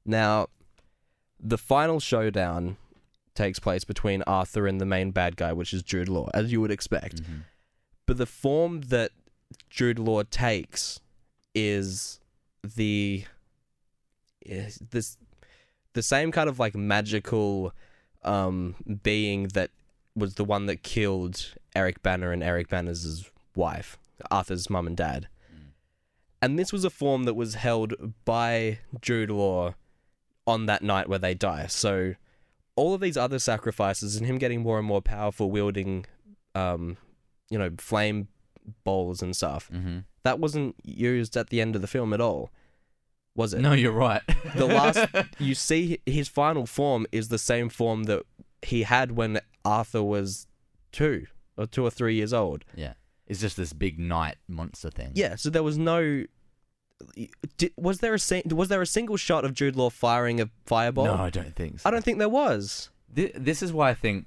[0.04, 0.48] Now
[1.38, 2.76] the final showdown
[3.34, 6.60] takes place between Arthur and the main bad guy, which is Jude Law, as you
[6.60, 7.22] would expect.
[7.22, 7.42] Mhm.
[8.06, 9.10] But the form that
[9.68, 11.00] Jude Law takes
[11.54, 12.20] is
[12.62, 13.24] the
[14.44, 15.18] is this
[15.92, 17.72] the same kind of like magical
[18.26, 19.70] um being that
[20.14, 23.98] was the one that killed Eric Bana and Eric Bana's wife,
[24.30, 25.28] Arthur's mum and dad.
[25.54, 25.58] Mm.
[26.42, 29.74] And this was a form that was held by Jude Law
[30.46, 31.66] on that night where they die.
[31.66, 32.14] So
[32.76, 36.06] all of these other sacrifices and him getting more and more powerful wielding
[36.54, 36.96] um
[37.50, 38.28] you know flame
[38.84, 40.04] bowls and stuff Mhm.
[40.24, 42.50] that wasn't used at the end of the film at all
[43.36, 44.22] was it No, you're right.
[44.56, 48.22] The last- you see his final form is the same form that
[48.62, 50.46] he had when arthur was
[50.92, 52.94] two or two or three years old yeah,
[53.26, 55.12] it's just this big night monster thing.
[55.14, 56.24] yeah so there was no
[57.58, 61.04] did, was there a was there a single shot of Jude Law firing a fireball?
[61.04, 61.80] No, I don't think.
[61.80, 61.88] So.
[61.88, 62.88] I don't think there was.
[63.14, 64.26] Thi- this is why I think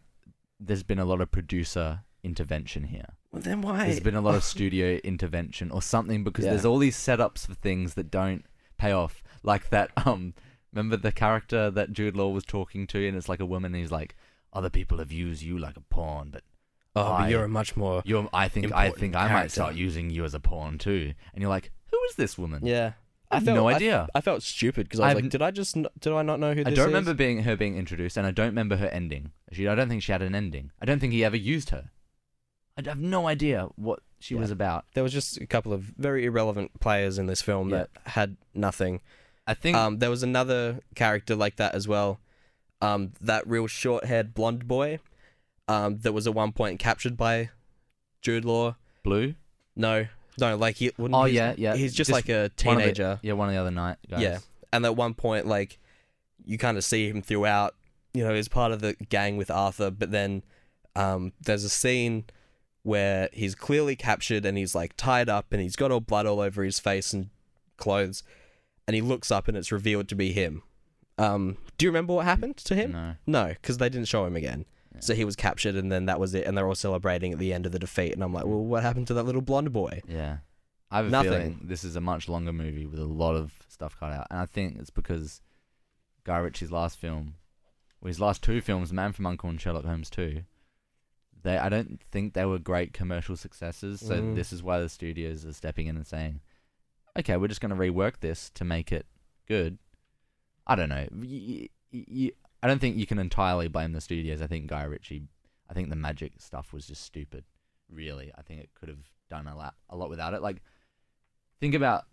[0.59, 3.15] there's been a lot of producer intervention here.
[3.31, 3.85] Well, then why?
[3.85, 6.51] There's been a lot of studio intervention or something because Yeah.
[6.51, 8.45] there's all these setups for things that don't
[8.79, 9.21] pay off.
[9.43, 10.33] Like that, um,
[10.73, 13.73] remember the character that Jude Law was talking to, and it's like a woman.
[13.73, 14.15] And he's like,
[14.51, 16.43] "Other people have used you like a pawn, but
[16.95, 18.27] oh, I- but you're a much more you're.
[18.33, 18.73] I think.
[18.73, 19.49] I think I might character.
[19.49, 22.93] start using you as a pawn too." And you're like, "Who is this woman?" yeah.
[23.31, 24.07] I have felt- no idea.
[24.15, 26.55] I felt stupid because I was I've- like, did I just did I not know
[26.55, 26.85] who I don't is?
[26.85, 29.31] remember being her being introduced, and I don't remember her ending.
[29.51, 30.71] She, I don't think she had an ending.
[30.81, 31.91] I don't think he ever used her.
[32.75, 34.41] I have no idea what she Yeah.
[34.41, 34.85] was about.
[34.93, 37.77] There was just a couple of very irrelevant players in this film Yeah.
[37.77, 39.01] that had nothing.
[39.47, 42.19] I think Um, there was another character like that as well.
[42.81, 44.99] Um, that real short-haired blonde boy.
[45.67, 47.49] Um, that was at one point captured by
[48.21, 48.75] Jude Law.
[49.03, 49.35] Blue.
[49.75, 50.07] No,
[50.39, 50.91] no, like he.
[50.97, 51.75] wouldn't Oh he's- yeah, yeah.
[51.75, 53.19] He's just, Just like a one of the- teenager.
[53.21, 54.21] yeah, one of the other knight guys.
[54.21, 54.39] Yeah.
[54.71, 55.79] and at one point like
[56.45, 57.75] you kind of see him throughout
[58.13, 60.43] you know he's part of the gang with arthur but then
[60.95, 62.23] um, there's a scene
[62.83, 66.39] where he's clearly captured and he's like tied up and he's got all blood all
[66.39, 67.29] over his face and
[67.77, 68.23] clothes
[68.87, 70.63] and he looks up and it's revealed to be him
[71.17, 73.15] um, do you remember what happened to him No.
[73.27, 75.01] no because they didn't show him again Yeah.
[75.01, 77.53] so he was captured and then that was it and they're all celebrating at the
[77.53, 80.01] end of the defeat and i'm like well what happened to that little blonde boy
[80.07, 80.37] Yeah.
[80.91, 81.31] I have a Nothing.
[81.31, 84.25] feeling this is a much longer movie with a lot of stuff cut out.
[84.31, 85.39] And I think it's because
[86.23, 87.35] Guy Ritchie's last film,
[88.01, 90.41] well, his last two films, Man from Uncle and Sherlock Holmes 2,
[91.43, 93.99] they I don't think they were great commercial successes.
[93.99, 94.35] So Mm.
[94.35, 96.41] this is why the studios are stepping in and saying,
[97.17, 99.05] okay, we're just going to rework this to make it
[99.47, 99.77] good.
[100.67, 101.07] I don't know.
[102.61, 104.41] I don't think you can entirely blame the studios.
[104.41, 105.23] I think Guy Ritchie,
[105.69, 107.43] I think the magic stuff was just stupid.
[107.89, 110.41] Really, I think it could have done a lot, a lot without it.
[110.41, 110.61] Like,
[111.59, 112.05] think about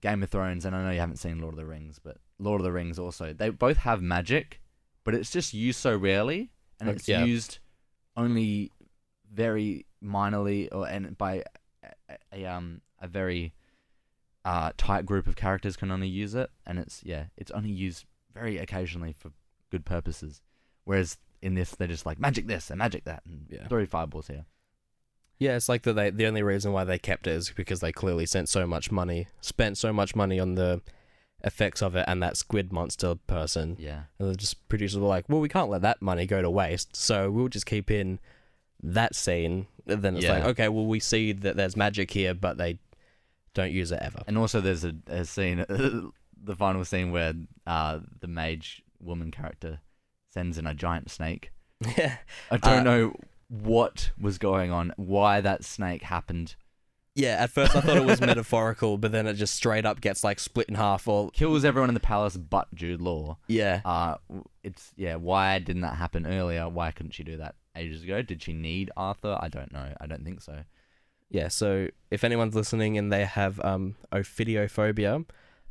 [0.00, 2.60] Game of Thrones, and I know you haven't seen Lord of the Rings, but Lord
[2.60, 4.60] of the Rings also, they both have magic,
[5.02, 7.24] but it's just used so rarely, and it's yeah.
[7.24, 7.58] used
[8.16, 8.70] only
[9.32, 11.42] very minorly or and by
[12.08, 13.52] a, a, um a very
[14.44, 18.04] uh tight group of characters can only use it, and it's yeah, it's only used
[18.32, 19.30] very occasionally for
[19.70, 20.42] good purposes.
[20.84, 23.66] Whereas in this, they're just like magic this and magic that, and Yeah.
[23.68, 24.44] throw fireballs here.
[25.38, 25.94] Yeah, it's like that.
[25.94, 28.92] They the only reason why they kept it is because they clearly spent so much
[28.92, 30.80] money, spent so much money on the
[31.44, 33.76] effects of it and that squid monster person.
[33.78, 34.04] Yeah.
[34.18, 36.96] And the just producers were like, "Well, we can't let that money go to waste,
[36.96, 38.18] so we'll just keep in
[38.82, 42.56] that scene." And then it's like, okay, well, we see that there's magic here, but
[42.56, 42.78] they
[43.52, 44.22] don't use it ever.
[44.26, 47.34] And also, there's a, a scene, the final scene where
[47.66, 49.80] uh, the mage woman character
[50.30, 51.52] sends in a giant snake.
[51.98, 52.16] Yeah,
[52.50, 53.14] I don't Uh, know
[53.48, 56.56] what was going on, why that snake happened.
[57.14, 57.36] Yeah.
[57.42, 60.38] At first, I thought it was metaphorical, but then it just straight up gets like
[60.38, 61.06] split in half.
[61.08, 63.38] Or Kills everyone in the palace but Jude Law.
[63.48, 64.16] yeah, Uh,
[64.62, 65.16] it's yeah.
[65.16, 66.68] Why didn't that happen earlier?
[66.68, 68.22] Why couldn't she do that ages ago?
[68.22, 69.36] Did she need Arthur?
[69.40, 69.92] I don't know.
[70.00, 70.64] I don't think so.
[71.30, 71.48] yeah.
[71.48, 75.24] So if anyone's listening and they have um ophidiophobia,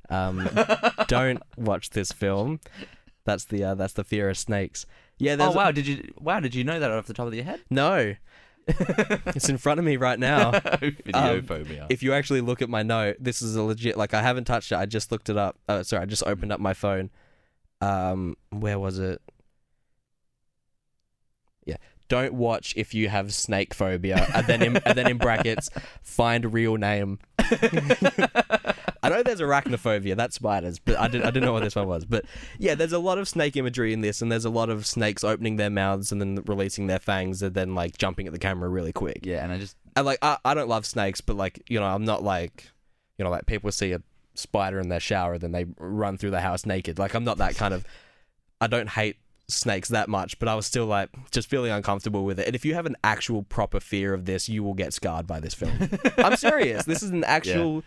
[0.10, 0.50] um,
[1.08, 2.60] don't watch this film.
[3.26, 4.86] That's the uh, that's the fear of snakes.
[5.18, 5.38] Yeah.
[5.40, 5.72] Oh wow!
[5.72, 6.40] Did you wow?
[6.42, 7.62] Did you know that off the top of your head?
[7.70, 8.16] no,
[8.68, 10.52] it's in front of me right now.
[10.62, 11.88] Videophobia.
[11.90, 13.98] if you actually look at my note, this is a legit.
[13.98, 14.76] Like I haven't touched it.
[14.76, 15.58] I just looked it up.
[15.68, 17.10] Uh, sorry, I just opened up my phone.
[17.82, 19.22] Um, where was it?
[21.66, 25.70] Yeah, don't watch if you have snake phobia, and then in, and then in brackets,
[26.02, 27.20] find real name.
[29.04, 31.88] I know there's arachnophobia, that's spiders, but I didn't I didn't know what this one
[31.88, 32.06] was.
[32.06, 32.26] But
[32.58, 35.24] yeah, there's a lot of snake imagery in this, and there's a lot of snakes
[35.24, 38.70] opening their mouths and then releasing their fangs and then like jumping at the camera
[38.70, 39.20] really quick.
[39.24, 41.86] yeah, and I just And like I, I don't love snakes, but like you know
[41.86, 42.72] I'm not like
[43.18, 44.02] you know like people see a
[44.36, 46.98] spider in their shower then they run through the house naked.
[46.98, 47.86] Like I'm not that kind of.
[48.62, 52.40] I don't hate snakes that much, but I was still like just feeling uncomfortable with
[52.40, 52.48] it.
[52.48, 55.40] And if you have an actual proper fear of this, you will get scarred by
[55.40, 55.90] this film.
[56.18, 56.86] I'm serious.
[56.86, 57.84] This is an actual.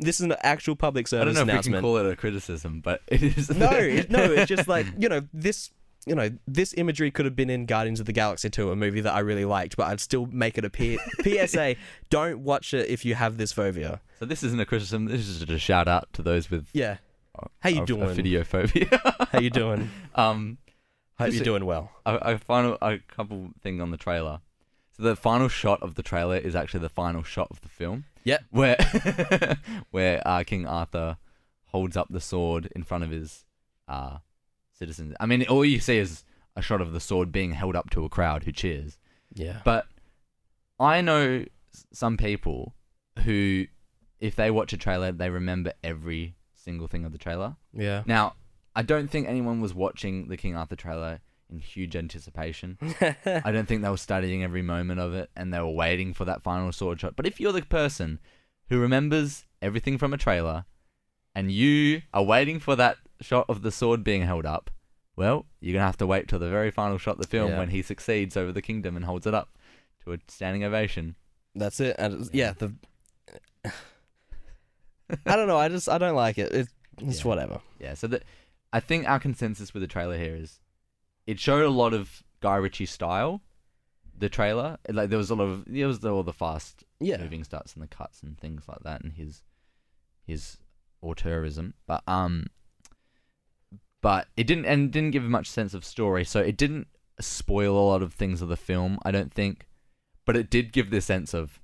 [0.00, 1.82] This is an actual public I service don't know if we can announcement.
[1.82, 3.50] call it a criticism, but it is.
[3.50, 5.70] no, it, no, it's just like you know this.
[6.06, 9.02] You know, this imagery could have been in Guardians of the Galaxy 2, a movie
[9.02, 11.76] that I really liked, but I'd still make it a P- PSA.
[12.08, 14.00] Don't watch it if you have this phobia.
[14.18, 15.04] So this isn't a criticism.
[15.04, 16.96] This is just a shout out to those with Yeah.
[17.58, 18.14] How you doing?
[18.14, 18.88] Video phobia.
[19.30, 19.90] How you doing?
[20.14, 20.56] um,
[21.18, 21.90] Hope you're doing well.
[22.06, 24.40] a, a final a couple thing on the trailer.
[24.96, 28.06] So the final shot of the trailer is actually the final shot of the film.
[28.24, 28.44] Yep.
[28.50, 28.76] Where
[29.90, 31.18] where uh, King Arthur
[31.66, 33.44] holds up the sword in front of his
[33.88, 34.18] uh,
[34.72, 35.14] citizens.
[35.20, 36.24] I mean, all you see is
[36.56, 38.98] a shot of the sword being held up to a crowd who cheers.
[39.34, 39.60] Yeah.
[39.64, 39.86] But
[40.78, 41.44] I know
[41.92, 42.74] some people
[43.24, 43.66] who,
[44.18, 47.56] if they watch a trailer, they remember every single thing of the trailer.
[47.72, 48.02] Yeah.
[48.06, 48.34] Now,
[48.74, 51.20] I don't think anyone was watching the King Arthur trailer
[51.50, 52.78] in huge anticipation.
[53.00, 56.24] I don't think they were studying every moment of it and they were waiting for
[56.24, 57.16] that final sword shot.
[57.16, 58.18] But if you're the person
[58.68, 60.64] who remembers everything from a trailer
[61.34, 64.70] and you are waiting for that shot of the sword being held up,
[65.16, 67.50] well, you're going to have to wait till the very final shot of the film
[67.50, 67.58] Yeah.
[67.58, 69.56] when he succeeds over the kingdom and holds it up
[70.04, 71.16] to a standing ovation.
[71.54, 71.96] That's it.
[71.98, 72.72] And yeah, the
[75.26, 75.56] I don't know.
[75.58, 76.52] I just I don't like it.
[76.52, 77.28] It's, it's Yeah.
[77.28, 77.60] whatever.
[77.80, 78.22] Yeah, so that
[78.72, 80.60] I think our consensus with the trailer here is
[81.30, 83.42] it showed a lot of Guy Ritchie style.
[84.16, 87.16] The trailer, like there was a lot of there was all the fast Yeah.
[87.18, 89.42] moving starts and the cuts and things like that, and his
[90.26, 90.58] his
[91.02, 91.72] auteurism.
[91.86, 92.46] But um,
[94.02, 97.86] but it didn't and didn't give much sense of story, so it didn't spoil a
[97.90, 98.98] lot of things of the film.
[99.04, 99.66] I don't think,
[100.26, 101.58] but it did give the sense of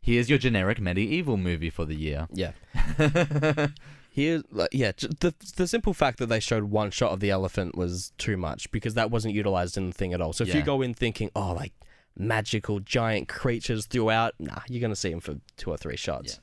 [0.00, 2.26] here's your generic medieval movie for the year.
[2.32, 2.52] Yeah.
[4.16, 7.76] Here, like, yeah, the the simple fact that they showed one shot of the elephant
[7.76, 10.32] was too much because that wasn't utilized in the thing at all.
[10.32, 11.74] So if you go in thinking, oh, like
[12.16, 16.40] magical giant creatures throughout, nah, you're gonna see them for two or three shots.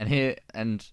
[0.00, 0.84] And here and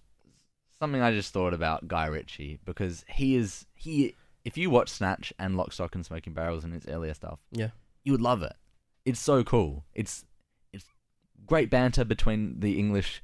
[0.80, 5.32] something I just thought about Guy Ritchie because he is he if you watch Snatch
[5.36, 7.70] and Lock, Stock and Smoking Barrels and his earlier stuff, Yeah.
[8.04, 8.54] you would love it.
[9.04, 9.84] It's so cool.
[9.96, 10.24] It's
[10.72, 10.84] it's
[11.44, 13.20] great banter between the English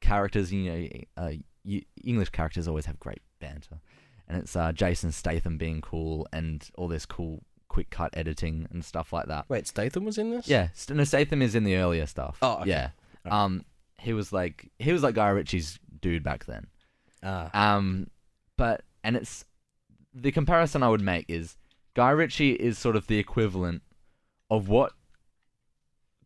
[0.00, 0.50] characters.
[0.50, 0.88] You know,
[1.18, 1.32] uh,
[1.64, 3.80] you, English characters always have great banter,
[4.28, 8.84] and it's uh, Jason Statham being cool and all this cool quick cut editing and
[8.84, 9.46] stuff like that.
[9.48, 10.48] Wait, Statham was in this?
[10.48, 12.38] Yeah, St- no, Statham is in the earlier stuff.
[12.42, 12.70] Oh, okay.
[12.70, 12.90] yeah.
[13.30, 13.64] Um,
[13.98, 16.66] he was like he was like Guy Ritchie's dude back then.
[17.22, 17.50] Ah.
[17.76, 18.08] Um,
[18.56, 19.44] but and it's
[20.14, 21.56] the comparison I would make is
[21.94, 23.82] Guy Ritchie is sort of the equivalent
[24.50, 24.92] of what.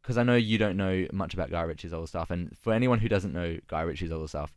[0.00, 2.98] Because I know you don't know much about Guy Ritchie's old stuff, and for anyone
[2.98, 4.52] who doesn't know Guy Ritchie's old stuff,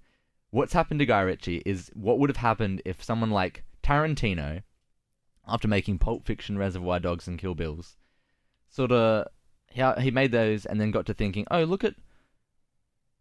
[0.51, 4.63] what's happened to Guy Ritchie is what would have happened if someone like Tarantino,
[5.47, 7.97] after making Pulp Fiction, Reservoir Dogs, and Kill Bills,
[8.69, 9.27] sort of
[9.71, 11.95] he he made those and then got to thinking, oh look at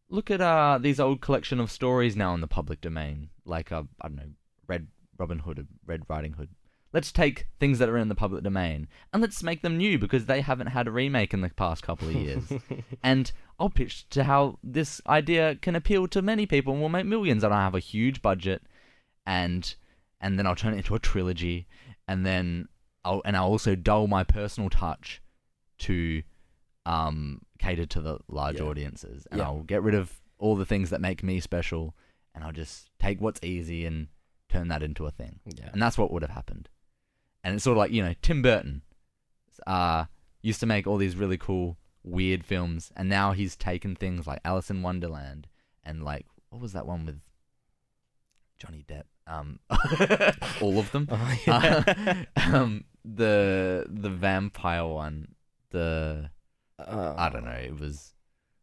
[0.08, 3.84] look at uh these old collection of stories now in the public domain, like uh,
[4.00, 4.30] I don't know,
[4.66, 6.50] Red Robin Hood, or Red Riding Hood.
[6.92, 10.26] Let's take things that are in the public domain and let's make them new because
[10.26, 12.44] they haven't had a remake in the past couple of years.
[13.02, 17.07] and I'll pitch to how this idea can appeal to many people and will make
[17.07, 17.42] millions.
[17.42, 18.62] And I have a huge budget,
[19.26, 19.74] and
[20.20, 21.66] and then I'll turn it into a trilogy,
[22.09, 22.68] and then
[23.04, 25.22] I'll and I'll also dull my personal touch
[25.78, 26.22] to
[26.84, 28.66] um cater to the large Yeah.
[28.66, 29.46] audiences, and Yeah.
[29.46, 31.94] I'll get rid of all the things that make me special,
[32.34, 34.09] and I'll just take what's easy and
[34.50, 35.40] turn that into a thing.
[35.46, 35.70] yeah.
[35.72, 36.68] And that's what would have happened.
[37.42, 38.82] And it's sort of like, you know, Tim Burton
[39.66, 40.04] uh,
[40.42, 41.76] used to make all these really cool,
[42.07, 42.90] weird films.
[42.96, 45.48] And now he's taken things like Alice in Wonderland
[45.84, 47.20] and like, what was that one with
[48.59, 49.02] Johnny Depp?
[49.26, 49.59] Um,
[50.61, 51.09] all of them.
[51.11, 52.24] Oh, yeah.
[52.36, 55.34] um, the the vampire one.
[55.70, 56.30] The
[56.78, 57.50] Uh, I don't know.
[57.50, 58.14] It was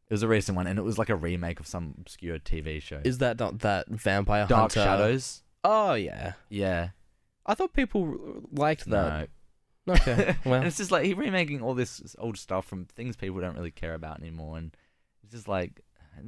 [0.10, 2.82] it was a recent one, and it was like a remake of some obscure TV
[2.82, 3.02] show.
[3.04, 4.84] Is that not that vampire Dark hunter?
[4.84, 5.44] Shadows?
[5.64, 6.34] Oh yeah.
[6.50, 6.90] Yeah.
[7.46, 9.20] I thought people liked that.
[9.20, 9.28] No.
[9.88, 10.36] Okay.
[10.46, 13.56] Well, and it's just like he's remaking all this old stuff from things people don't
[13.56, 14.76] really care about anymore, and
[15.24, 15.82] it's just like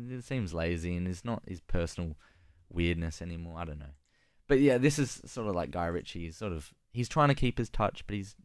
[0.10, 2.16] it seems lazy, and it's not his personal
[2.70, 3.60] weirdness anymore.
[3.60, 3.93] I don't know,
[4.47, 6.26] but yeah, this is sort of like Guy Ritchie.
[6.26, 8.36] He's sort of he's trying to keep his touch, but he's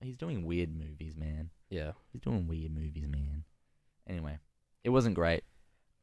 [0.00, 1.50] he's doing weird movies, man.
[1.70, 1.92] yeah.
[2.12, 3.44] He's doing weird movies, man.
[4.08, 4.38] Anyway,
[4.84, 5.44] it wasn't great.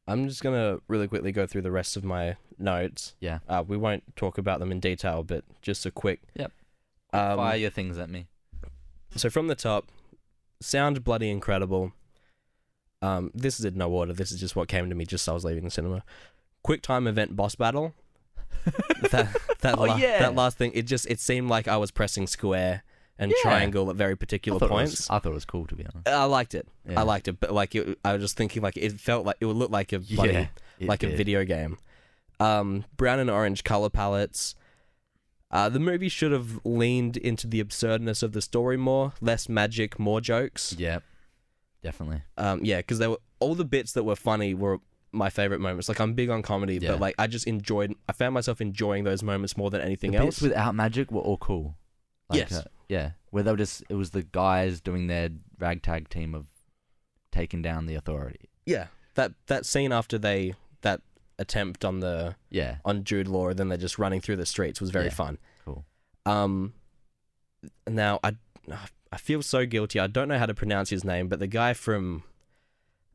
[0.06, 3.14] I'm just gonna really quickly go through the rest of my notes.
[3.20, 6.20] Yeah, Uh, we won't talk about them in detail, but just a quick.
[6.34, 6.52] Yep.
[7.12, 8.26] Um, fire your things at me.
[9.16, 9.86] So from the top,
[10.60, 11.92] sound bloody incredible.
[13.02, 14.12] Um, this is in no order.
[14.12, 16.04] This is just what came to me just as I was leaving the cinema.
[16.62, 17.94] Quick time event boss battle.
[19.10, 20.18] that that, Oh, la- yeah.
[20.18, 22.82] that last thing, it just it seemed like I was pressing square
[23.18, 23.36] and Yeah.
[23.42, 25.10] triangle at very particular thought, it was, points.
[25.10, 26.08] I thought it was cool to be honest.
[26.08, 26.68] I liked it.
[26.88, 27.00] Yeah.
[27.00, 29.46] I liked it, but like it, I was just thinking like it felt like it
[29.46, 30.48] would look like a bloody
[30.80, 31.78] like a video game.
[32.38, 34.54] Um, brown and orange color palettes.
[35.50, 39.98] Uh, the movie should have leaned into the absurdness of the story more, less magic,
[39.98, 40.74] more jokes.
[40.78, 41.02] Yep,
[41.82, 42.22] definitely.
[42.36, 44.78] Um, yeah, because there were all the bits that were funny were
[45.12, 45.88] my favorite moments.
[45.88, 46.92] Like I'm big on comedy, Yeah.
[46.92, 47.94] but like I just enjoyed.
[48.08, 50.26] I found myself enjoying those moments more than anything the else.
[50.26, 51.76] bits without magic were all cool.
[52.32, 52.52] Yes.
[52.52, 53.12] uh, yeah.
[53.30, 56.46] Where they were just it was the guys doing their ragtag team of
[57.32, 58.50] taking down the authority.
[58.66, 60.54] yeah, that that scene after they
[61.40, 62.76] attempt on the Yeah.
[62.84, 65.10] on Jude Law, and then they're just running through the streets was very Yeah.
[65.10, 65.38] fun.
[65.64, 65.84] Cool.
[66.26, 66.74] Um,
[67.88, 68.36] now I
[69.12, 69.98] I feel so guilty.
[69.98, 72.22] I don't know how to pronounce his name, but the guy from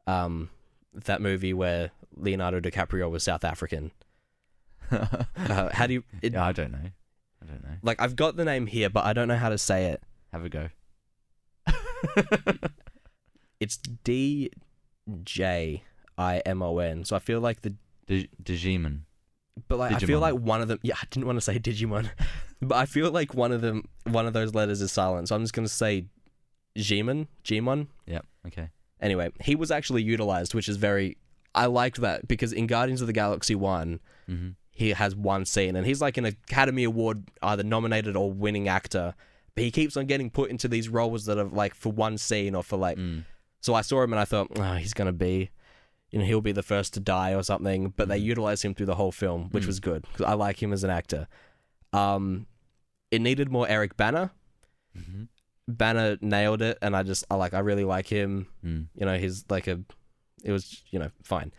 [0.07, 0.49] um
[0.93, 3.91] that movie where Leonardo DiCaprio was South African.
[4.91, 6.03] Uh, how do you?
[6.21, 6.89] It, yeah, I don't know.
[7.41, 7.75] I don't know.
[7.81, 10.01] Like I've got the name here, but I don't know how to say it.
[10.31, 10.69] Have a go.
[13.59, 14.51] It's D
[15.23, 15.83] J
[16.17, 17.05] I M O N.
[17.05, 17.73] So I feel like the
[18.07, 19.01] Dig- Digimon.
[19.67, 20.21] But like I feel Digimon.
[20.21, 22.09] like one of them yeah, I didn't want to say Digimon.
[22.61, 25.29] but I feel like one of them one of those letters is silent.
[25.29, 26.05] So I'm just gonna say
[26.77, 27.27] Gmon.
[27.43, 27.87] Gmon.
[28.05, 28.21] Yeah.
[28.47, 28.69] Okay.
[29.01, 31.17] Anyway, he was actually utilized, which is very
[31.53, 35.77] I liked that because in Guardians of the Galaxy One, hmm he has one scene
[35.77, 39.15] and he's like an Academy Award either nominated or winning actor,
[39.55, 42.53] but he keeps on getting put into these roles that are like for one scene
[42.53, 42.97] or for like.
[42.97, 43.23] Mm.
[43.61, 45.49] So I saw him and I thought, oh, he's gonna be,
[46.19, 47.89] know, he'll be the first to die or something.
[47.95, 48.23] But they Mhm.
[48.23, 49.67] utilized him through the whole film, which Mm.
[49.67, 51.27] was good because I like him as an actor.
[51.93, 52.47] Um,
[53.11, 54.31] it needed more Eric Bana.
[54.95, 55.23] hmm
[55.67, 58.47] Bana nailed it, and I just I like I really like him.
[58.63, 58.87] Mm.
[58.95, 59.81] You know, he's like a,
[60.43, 61.51] it was you know fine,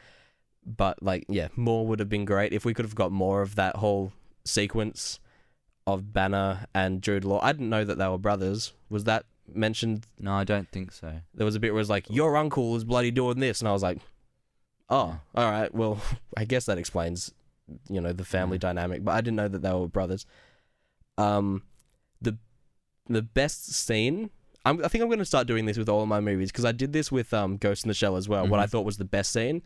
[0.64, 3.56] but like yeah, more would have been great if we could have got more of
[3.56, 4.12] that whole
[4.44, 5.18] sequence
[5.88, 7.40] of Bana and Jude Law.
[7.42, 8.72] I didn't know that they were brothers.
[8.88, 10.06] Was that mentioned?
[10.20, 11.20] No, I don't think so.
[11.34, 13.68] There was a bit where it was like your uncle is bloody doing this, and
[13.68, 13.98] I was like,
[14.88, 16.00] oh, all right, well,
[16.36, 17.32] I guess that explains
[17.90, 18.60] you know the family Yeah.
[18.68, 20.26] dynamic, but I didn't know that they were brothers.
[21.18, 21.62] Um,
[22.20, 22.36] the
[23.08, 24.30] the best scene.
[24.64, 26.64] I'm, I think I'm going to start doing this with all of my movies because
[26.64, 28.48] I did this with um, Ghost in the Shell as well.
[28.48, 28.70] What I Mhm.
[28.70, 29.62] thought was the best scene.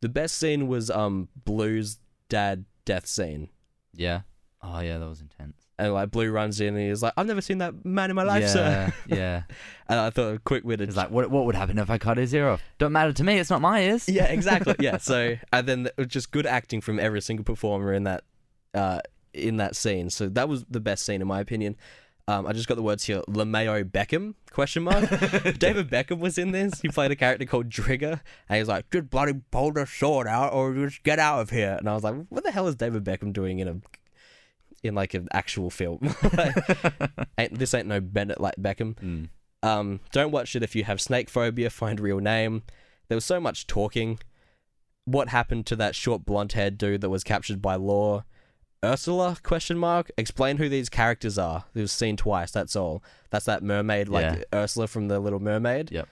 [0.00, 1.98] The best scene was um, Blue's
[2.28, 3.48] dad death scene,
[3.94, 4.22] Yeah.
[4.62, 5.59] Oh yeah, that was intense.
[5.80, 8.22] And like Blue runs in and he's like, "I've never seen that man in my
[8.22, 9.42] life, yeah, sir." yeah.
[9.88, 10.82] And I thought a quick wit.
[10.82, 12.62] It's like, what what would happen if I cut his ear off?
[12.78, 13.38] Don't matter to me.
[13.38, 14.06] It's not my ears.
[14.06, 14.76] yeah, exactly.
[14.78, 14.98] Yeah.
[14.98, 18.24] So and then it was just good acting from every single performer in that
[18.74, 19.00] uh,
[19.32, 20.10] in that scene.
[20.10, 21.76] So that was the best scene in my opinion.
[22.28, 23.22] Um, I just got the words here.
[23.22, 24.34] Lameo Beckham?
[24.52, 25.08] Question mark.
[25.58, 26.80] David Beckham was in this.
[26.80, 30.52] He played a character called Trigger, and he's like, "Just bloody pull the sword out,
[30.52, 33.02] or just get out of here." And I was like, "What the hell is David
[33.02, 33.76] Beckham doing in a
[34.82, 36.00] in like an actual film?
[37.38, 39.28] Like, this ain't no Bend It like Beckham." Mm.
[39.62, 41.70] Um, don't watch it if you have snake phobia.
[41.70, 42.62] Find real name.
[43.08, 44.18] There was so much talking.
[45.04, 48.24] What happened to that short blonde haired dude that was captured by Law?
[48.84, 49.36] Ursula?
[49.42, 50.10] Question mark.
[50.16, 51.64] Explain who these characters are.
[51.74, 52.50] It was seen twice.
[52.50, 53.02] That's all.
[53.30, 54.42] That's that mermaid, like Yeah.
[54.54, 55.90] Ursula from the Little Mermaid.
[55.90, 56.08] Yep.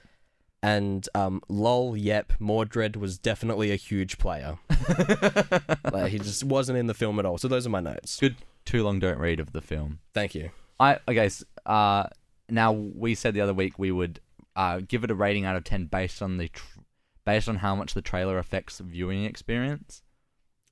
[0.63, 4.59] And um, lol, yep, Mordred was definitely a huge player.
[5.93, 7.39] like he just wasn't in the film at all.
[7.39, 8.19] So those are my notes.
[8.19, 8.37] Good.
[8.69, 10.01] Too long don't read of the film.
[10.13, 10.51] Thank you.
[10.79, 11.25] I okay.
[11.27, 12.05] s- Uh,
[12.51, 14.21] now we said the other week we would
[14.57, 16.81] uh give it a rating out of ten based on the tr-
[17.25, 20.03] based on how much the trailer affects the viewing experience.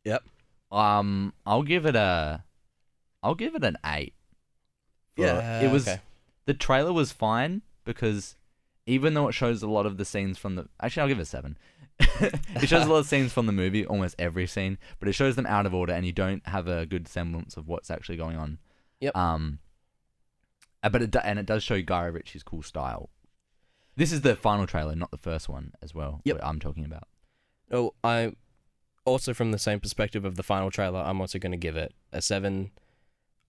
[0.05, 0.23] Yep.
[0.71, 2.45] Um, I'll give it a,
[3.23, 4.13] I'll give it an eight.
[5.17, 5.23] For-
[5.65, 6.01] it was okay.
[6.45, 8.37] the trailer was fine because
[8.85, 11.23] even though it shows a lot of the scenes from the actually I'll give it
[11.23, 11.57] a seven.
[12.01, 15.37] it shows a lot of scenes from the movie, almost every scene, but it shows
[15.37, 18.37] them out of order, and you don't have a good semblance of what's actually going
[18.37, 18.59] on.
[19.01, 19.17] Yep.
[19.17, 19.59] Um.
[20.83, 23.11] uh, But it do- and it does show Guy Ritchie's cool style.
[23.97, 26.21] This is the final trailer, not the first one as well.
[26.25, 26.41] Yep.
[26.43, 27.05] I'm talking about.
[27.71, 28.33] Oh, I
[29.07, 31.95] also from the same perspective of the final trailer, I'm also going to give it
[32.13, 32.71] a seven.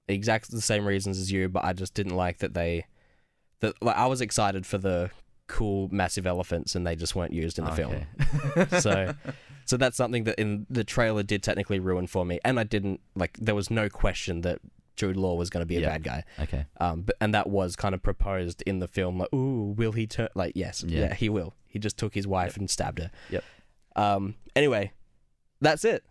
[0.08, 2.86] Exactly the same reasons as you, but I just didn't like that they
[3.60, 5.12] that like I was excited for the
[5.48, 7.96] cool massive elephants and they just weren't used in the film.
[8.82, 9.14] So
[9.66, 13.02] so that's something that in the trailer did technically ruin for me, and I didn't
[13.16, 13.38] like.
[13.40, 14.60] There was no question that
[14.96, 15.90] Jude Law was going to be a Yeah.
[15.90, 16.24] bad guy.
[16.40, 16.66] okay.
[16.80, 19.20] Um, but, and that was kind of proposed in the film.
[19.20, 20.30] Like, ooh, will he turn?
[20.36, 21.00] Like, yes, Yeah.
[21.02, 21.14] yeah.
[21.16, 21.54] he will.
[21.68, 23.12] He just took his wife and stabbed her.
[23.30, 23.44] Yep.
[23.96, 24.36] Um.
[24.56, 24.94] Anyway,
[25.62, 26.04] that's it.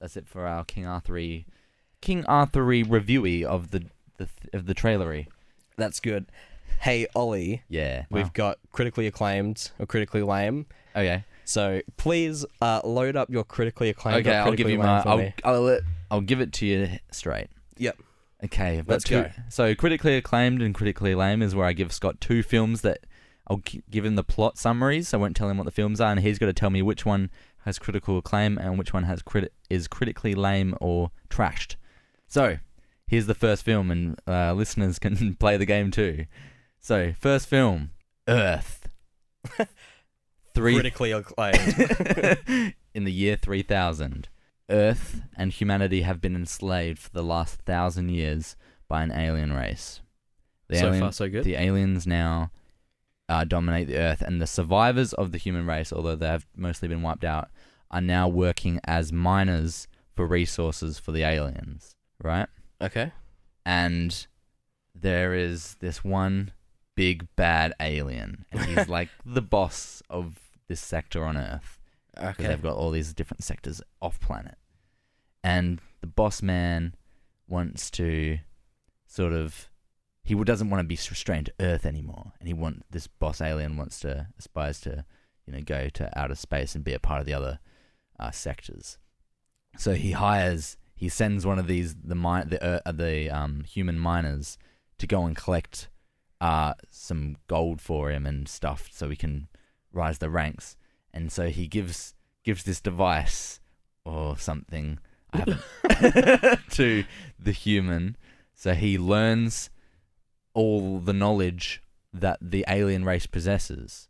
[0.00, 1.46] That's it for our King Arthury,
[2.00, 3.86] King Arthury reviewy of the
[4.18, 5.28] the of the trailery.
[5.76, 6.26] That's good.
[6.80, 8.04] Hey, Ollie, Yeah.
[8.10, 8.30] we've Wow.
[8.34, 10.66] got critically acclaimed or critically lame.
[10.94, 11.24] okay.
[11.44, 14.26] So please uh, load up your critically acclaimed.
[14.26, 15.00] Okay, or I'll give you my.
[15.00, 15.32] I'll.
[15.44, 17.48] I'll let- I'll give it to you straight.
[17.78, 17.96] Yep.
[18.44, 18.82] Okay.
[18.86, 19.22] Let's two.
[19.22, 19.30] go.
[19.48, 22.98] So critically acclaimed and critically lame is where I give Scott two films that
[23.46, 25.12] I'll give him the plot summaries.
[25.14, 27.06] I won't tell him what the films are, and he's got to tell me which
[27.06, 27.30] one
[27.64, 31.76] has critical acclaim and which one has crit- is critically lame or trashed.
[32.28, 32.58] So
[33.06, 36.26] here's the first film, and uh, listeners can play the game too.
[36.88, 37.90] So first film,
[38.26, 38.88] Earth.
[40.54, 42.74] Three critically acclaimed.
[42.94, 44.30] in the year 3000,
[44.70, 48.56] Earth and humanity have been enslaved for the last thousand years
[48.88, 50.00] by an alien race.
[50.68, 51.44] The, so alien- far, so good.
[51.44, 52.52] the aliens now
[53.28, 56.88] uh, dominate the Earth, and the survivors of the human race, although they have mostly
[56.88, 57.50] been wiped out,
[57.90, 62.48] are now working as miners for resources for the aliens, right?
[62.80, 63.12] okay.
[63.66, 64.26] And
[64.94, 66.52] there is this one
[66.98, 71.78] big bad alien, and he's like the boss of this sector on Earth
[72.16, 72.26] Okay.
[72.30, 74.56] because they've got all these different sectors off planet.
[75.44, 76.96] And the boss man
[77.46, 78.38] wants to
[79.06, 79.70] sort of
[80.24, 83.76] he doesn't want to be restrained to Earth anymore, and he want this boss alien
[83.76, 85.04] wants to aspires to
[85.46, 87.60] you know go to outer space and be a part of the other
[88.18, 88.98] uh, sectors.
[89.76, 94.00] So he hires he sends one of these the mi- the uh, the um, human
[94.00, 94.58] miners
[94.98, 95.88] to go and collect
[96.40, 99.48] uh, some gold for him and stuff so he can
[99.92, 100.76] rise the ranks.
[101.12, 102.14] And so he gives
[102.44, 103.60] gives this device
[104.04, 104.98] or something
[105.32, 105.58] I
[106.70, 107.04] to
[107.38, 108.16] the human,
[108.54, 109.70] so he learns
[110.54, 111.82] all the knowledge
[112.12, 114.08] that the alien race possesses,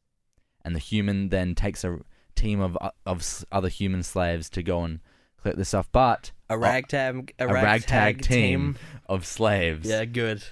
[0.64, 1.99] and the human then takes a
[2.35, 5.01] team of of other human slaves to go and
[5.41, 8.76] collect this stuff, but A ragtag, a, a ragtag team
[9.07, 9.89] of slaves.
[9.89, 10.45] Yeah, good.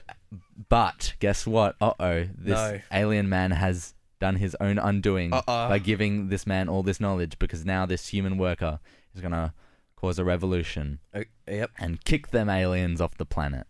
[0.69, 1.77] But guess what?
[1.81, 2.81] Uh oh, this No.
[2.93, 5.69] alien man has done his own undoing Uh-oh.
[5.69, 8.81] by giving this man all this knowledge because now this human worker
[9.15, 9.53] is gonna
[9.97, 10.99] cause a revolution
[11.47, 11.71] yep.
[11.79, 13.67] and kick them aliens off the planet.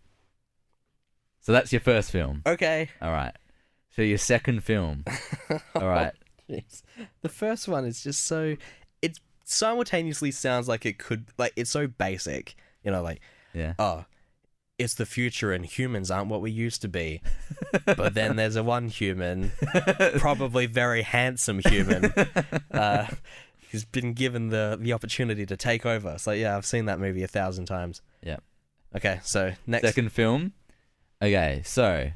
[1.41, 2.41] So that's your first film.
[2.45, 2.89] Okay.
[3.01, 3.35] All right.
[3.95, 5.05] So your second film.
[5.75, 6.13] All right.
[6.49, 6.81] Jeez.
[7.21, 8.55] The first one is just so
[9.01, 12.55] it simultaneously sounds like it could like it's so basic.
[12.83, 13.21] You know, like,
[13.53, 13.73] Yeah.
[13.79, 14.05] oh,
[14.77, 17.21] it's the future and humans aren't what we used to be.
[17.85, 19.51] but then there's a one human,
[20.17, 22.05] probably very handsome human,
[22.71, 23.07] uh,
[23.71, 26.17] who's been given the the opportunity to take over.
[26.17, 28.01] So yeah, I've seen that movie a thousand times.
[28.23, 28.43] Yep.
[28.95, 30.53] Okay, so next Second film.
[31.21, 32.11] Okay, so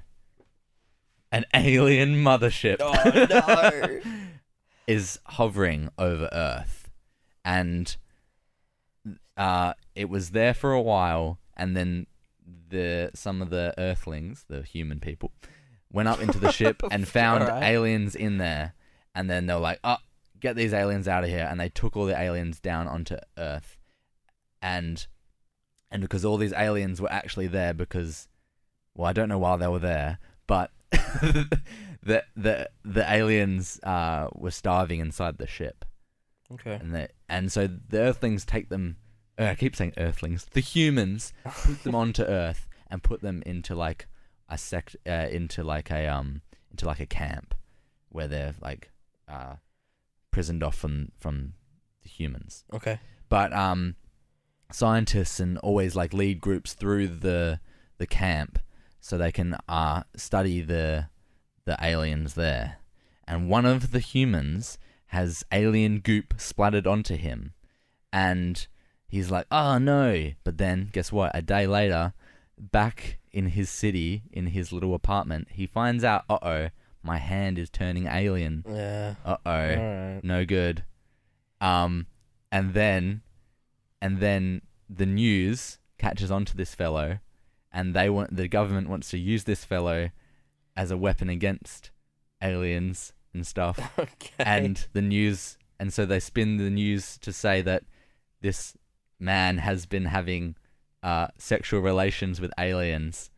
[1.31, 2.77] an alien mothership.
[2.79, 2.91] Oh
[3.29, 4.01] no.
[4.87, 6.89] is hovering over Earth,
[7.43, 7.95] and
[9.35, 12.05] uh, it was there for a while, and then
[12.71, 15.31] the some of the Earthlings, the human people,
[15.91, 17.63] went up into the ship and found Alright.
[17.63, 18.73] aliens in there,
[19.13, 19.97] and then they were like, "Oh,
[20.39, 23.77] get these aliens out of here!" And they took all the aliens down onto Earth,
[24.61, 25.05] and
[25.91, 28.27] and because all these aliens were actually there because,
[28.95, 34.51] well, I don't know why they were there, but the the the aliens uh, were
[34.51, 35.85] starving inside the ship,
[36.53, 36.73] okay.
[36.73, 38.97] and they, and so the Earthlings take them.
[39.39, 40.45] Uh, I keep saying Earthlings.
[40.51, 44.07] The humans put them onto Earth and put them into like
[44.49, 47.55] a sect, uh, into like a um, into like a camp
[48.09, 48.91] where they're like
[49.27, 49.55] uh,
[50.31, 51.53] prisoned off from from
[52.03, 52.99] the humans Okay.
[53.29, 53.95] but um
[54.71, 57.59] scientists and always like lead groups through the
[57.97, 58.57] the camp
[58.99, 61.07] so they can uh study the
[61.65, 62.77] the aliens there
[63.27, 64.77] and one of the humans
[65.07, 67.53] has alien goop splattered onto him
[68.11, 68.67] and
[69.11, 72.13] he's like oh no but then guess what a day later
[72.57, 76.69] back in his city in his little apartment he finds out uh-oh
[77.03, 79.15] my hand is turning alien Yeah.
[79.25, 80.23] uh-oh Alright.
[80.23, 80.83] no good.
[81.59, 82.07] Um,
[82.51, 83.21] and then,
[84.01, 87.19] and then the news catches on to this fellow,
[87.71, 90.09] and they want the government wants to use this fellow
[90.75, 91.91] as a weapon against
[92.41, 93.79] aliens and stuff.
[93.99, 94.31] Okay.
[94.39, 97.83] And the news, and so they spin the news to say that
[98.41, 98.75] this
[99.21, 100.55] man has been having
[101.03, 103.29] uh, sexual relations with aliens,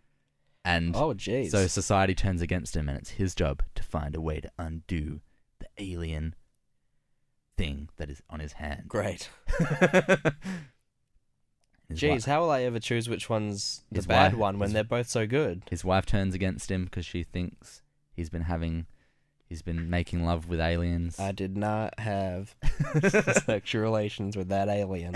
[0.65, 1.51] and oh jeez.
[1.51, 5.21] so society turns against him, and it's his job to find a way to undo
[5.59, 6.35] the alien
[7.57, 8.85] thing that is on his hand.
[8.87, 9.29] great.
[11.91, 14.73] Jeez, wi- how will I ever choose which one's the His bad wife- one when
[14.73, 15.63] they're both so good?
[15.69, 17.81] his wife turns against him because she thinks
[18.13, 18.87] he's been having,
[19.53, 21.19] he's been making love with aliens.
[21.19, 22.55] I did not have
[23.45, 25.13] sexual relations with that alien.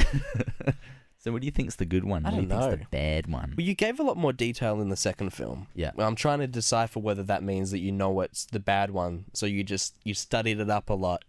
[1.18, 2.24] so, what do you think's the good one?
[2.24, 2.78] I what do you don't think's know.
[2.78, 3.56] the bad one?
[3.58, 5.66] Well, you gave a lot more detail in the second film.
[5.74, 5.90] Yeah.
[5.96, 9.26] Well, I'm trying to decipher whether that means that you know what's the bad one,
[9.34, 11.26] so you just you studied it up a lot,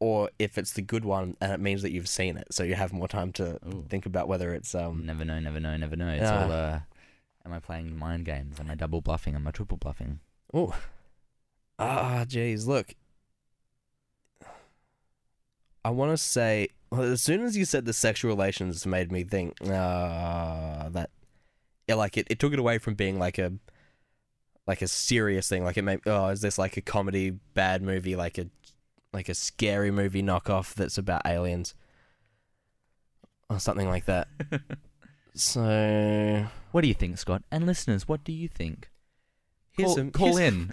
[0.00, 2.74] or if it's the good one and it means that you've seen it, so you
[2.74, 3.84] have more time to Ooh.
[3.88, 5.06] think about whether it's um.
[5.06, 6.08] Never know, never know, never know.
[6.08, 6.42] It's Ah.
[6.42, 6.50] all.
[6.52, 6.80] Uh,
[7.46, 8.58] am I playing mind games?
[8.58, 9.36] Am I double bluffing?
[9.36, 10.18] Am I triple bluffing?
[10.52, 10.74] Oh.
[11.78, 12.94] Ah, jeez, look.
[15.84, 19.54] I want to say, as soon as you said the sexual relations, made me think,
[19.70, 21.10] ah, that,
[21.86, 23.52] yeah, like it, it took it away from being like a,
[24.66, 25.64] like a serious thing.
[25.64, 28.48] Like it made, oh, is this like a comedy bad movie, like a,
[29.12, 31.74] like a scary movie knockoff that's about aliens,
[33.48, 34.28] or something like that.
[35.34, 37.42] so What do you think, Scott?
[37.50, 38.90] And listeners, what do you think?
[39.78, 40.72] Here's call some call here's- in.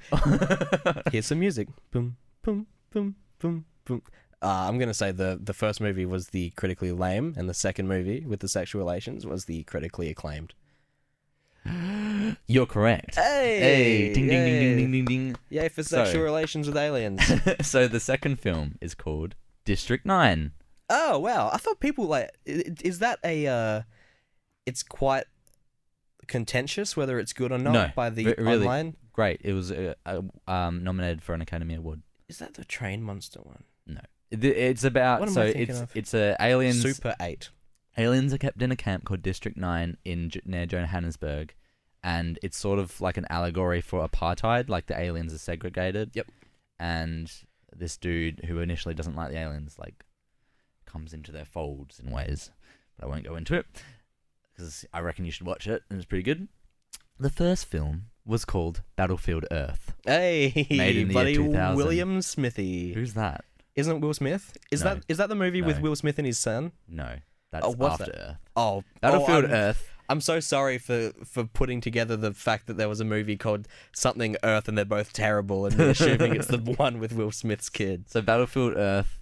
[1.11, 1.69] Here's some music.
[1.91, 4.01] Boom, boom, boom, boom, boom.
[4.41, 7.87] Uh, I'm gonna say the the first movie was the critically lame, and the second
[7.87, 10.53] movie with the sexual relations was the critically acclaimed.
[12.47, 13.15] You're correct.
[13.15, 15.35] Hey, Hey, ding ding ding ding ding ding ding.
[15.49, 17.21] Yay for So- sexual relations with aliens.
[17.61, 20.51] so the second film is called District Nine.
[20.89, 23.81] oh wow, I thought people like is that a uh,
[24.67, 25.23] it's quite
[26.28, 28.57] contentious whether it's good or not No, by the re- really.
[28.65, 28.95] online.
[29.13, 29.41] Great.
[29.43, 32.01] It was uh, uh, um, nominated for an Academy Award.
[32.28, 33.63] Is that the train monster one?
[33.88, 34.01] No.
[34.32, 35.91] It's about What am so I thinking it's of?
[35.95, 37.49] it's a aliens Super Eight.
[37.97, 41.53] aliens are kept in a camp called District Nine in J- near Johannesburg,
[42.03, 44.67] and it's sort of like an allegory for apartheid.
[44.67, 46.11] Like the aliens are segregated.
[46.13, 46.28] Yep.
[46.80, 47.32] And
[47.73, 50.03] this dude who initially doesn't like the aliens, like,
[50.86, 52.51] comes into their folds in ways.
[52.97, 53.65] But I won't go into it
[54.55, 56.47] because I reckon you should watch it, and it's pretty good.
[57.19, 59.93] The first film was called Battlefield Earth.
[60.05, 61.77] Hey, Made in the year buddy 2000.
[61.77, 62.93] William Smithy.
[62.93, 63.45] Who's that?
[63.75, 64.57] Isn't Will Smith?
[64.71, 64.95] Is No.
[64.95, 65.83] that is that the movie with No.
[65.83, 66.71] Will Smith and his son?
[66.87, 67.17] No,
[67.51, 68.11] that's Oh, what's After?
[68.13, 68.37] Earth.
[68.55, 69.89] Oh, Battlefield oh, I'm, Earth.
[70.07, 73.67] I'm so sorry for for putting together the fact that there was a movie called
[73.93, 78.09] something Earth and they're both terrible and assuming it's the one with Will Smith's kid.
[78.09, 79.19] So Battlefield Earth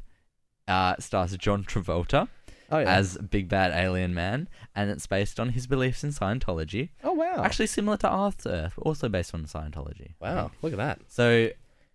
[0.67, 2.27] uh, stars John Travolta
[2.73, 2.95] Oh yeah.
[2.95, 6.89] as Big Bad Alien Man, and it's based on his beliefs in Scientology.
[7.03, 7.43] oh wow.
[7.43, 10.15] Actually, similar to After Earth, also based on Scientology.
[10.19, 10.49] Wow.
[10.63, 11.01] Look at that.
[11.07, 11.49] So,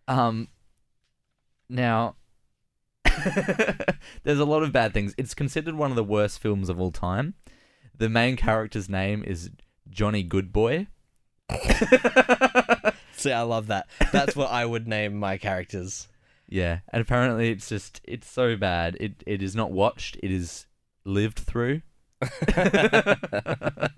[0.07, 0.47] um,
[1.69, 2.15] now
[4.23, 5.15] there's a lot of bad things.
[5.19, 7.35] It's considered one of the worst films of all time.
[7.97, 9.51] The main character's name is
[9.91, 10.87] Johnny Goodboy.
[13.13, 13.89] See, I love that.
[14.13, 16.07] That's what I would name my characters.
[16.49, 18.97] Yeah, and apparently it's just it's so bad.
[19.01, 20.17] It it is not watched.
[20.23, 20.67] It is
[21.09, 21.83] lived through.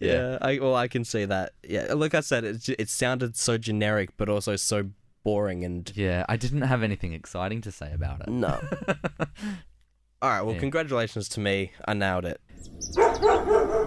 [0.00, 1.52] Yeah, I well, I can see that.
[1.66, 4.90] Yeah, like I said, it it sounded so generic, but also so
[5.22, 8.28] boring and Yeah, I didn't have anything exciting to say about it.
[8.28, 8.60] no.
[10.20, 10.60] All right, well, Yeah.
[10.60, 11.70] congratulations to me.
[11.86, 12.40] I nailed it.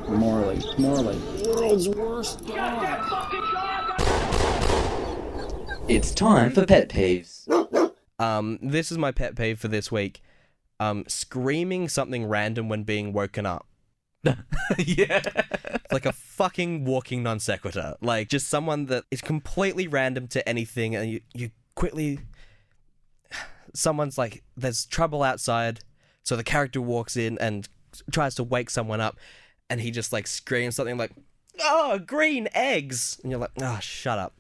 [0.10, 2.84] Morley, Morley, world's worst dog.
[5.90, 7.48] It's time for pet peeves.
[8.20, 10.22] Um, this is my pet peeve for this week.
[10.80, 13.68] Um, screaming something random when being woken up.
[14.78, 15.22] yeah.
[15.92, 17.96] like a fucking walking non sequitur.
[18.02, 22.20] Like just someone that is completely random to anything, and you, you quickly.
[23.74, 25.82] Someone's like, there's trouble outside,
[26.24, 27.68] so the character walks in and
[28.12, 29.18] tries to wake someone up,
[29.70, 31.12] and he just like screams something like,
[31.62, 34.34] "Oh, green eggs!" And you're like, "Oh, shut up,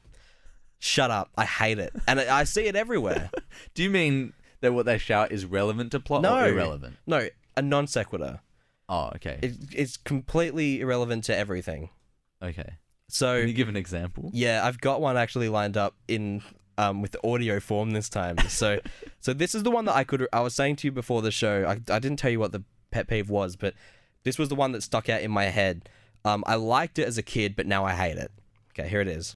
[0.80, 1.30] shut up!
[1.38, 3.30] I hate it, and I, I see it everywhere."
[3.74, 6.36] Do you mean that what they shout is relevant to plot No.
[6.38, 6.97] or irrelevant?
[7.05, 8.41] no, a non sequitur.
[8.89, 9.39] Oh, okay.
[9.41, 11.89] It, it's completely irrelevant to everything.
[12.41, 12.76] okay.
[13.10, 14.30] So Can you give an example?
[14.34, 16.41] Yeah, I've got one actually lined up in
[16.78, 18.36] um with the audio form this time.
[18.49, 18.80] So
[19.22, 21.32] so this is the one that I could I was saying to you before the
[21.32, 21.66] show.
[21.66, 23.74] I I didn't tell you what the pet peeve was, but
[24.24, 25.88] this was the one that stuck out in my head.
[26.26, 28.32] Um I liked it as a kid, but now I hate it.
[28.78, 29.34] Okay, here it is.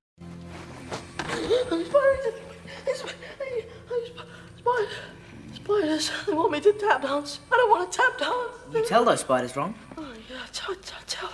[5.80, 7.39] Spiders, spiders, they want me to tap dance.
[7.51, 8.51] I don't want to tap dance.
[8.74, 9.74] You tell those spiders wrong.
[9.97, 11.32] Oh, yeah, I'll tell, I'll tell,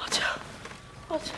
[0.00, 0.38] I'll tell,
[1.10, 1.36] I'll tell.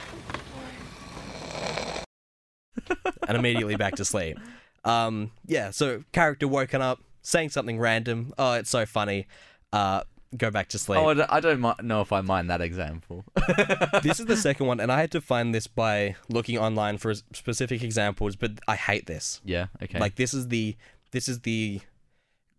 [3.29, 4.39] And immediately back to sleep.
[4.85, 8.33] Um yeah, so character woken up, saying something random.
[8.39, 9.27] Oh, it's so funny.
[9.71, 10.03] Uh
[10.37, 10.99] go back to sleep.
[10.99, 13.25] Oh, I don't, I don't mi- know if I mind that example.
[14.03, 17.13] this is the second one, and I had to find this by looking online for
[17.15, 19.43] specific examples, but I hate this.
[19.45, 19.67] yeah.
[19.83, 19.99] Okay.
[19.99, 20.77] Like this is the
[21.11, 21.81] this is the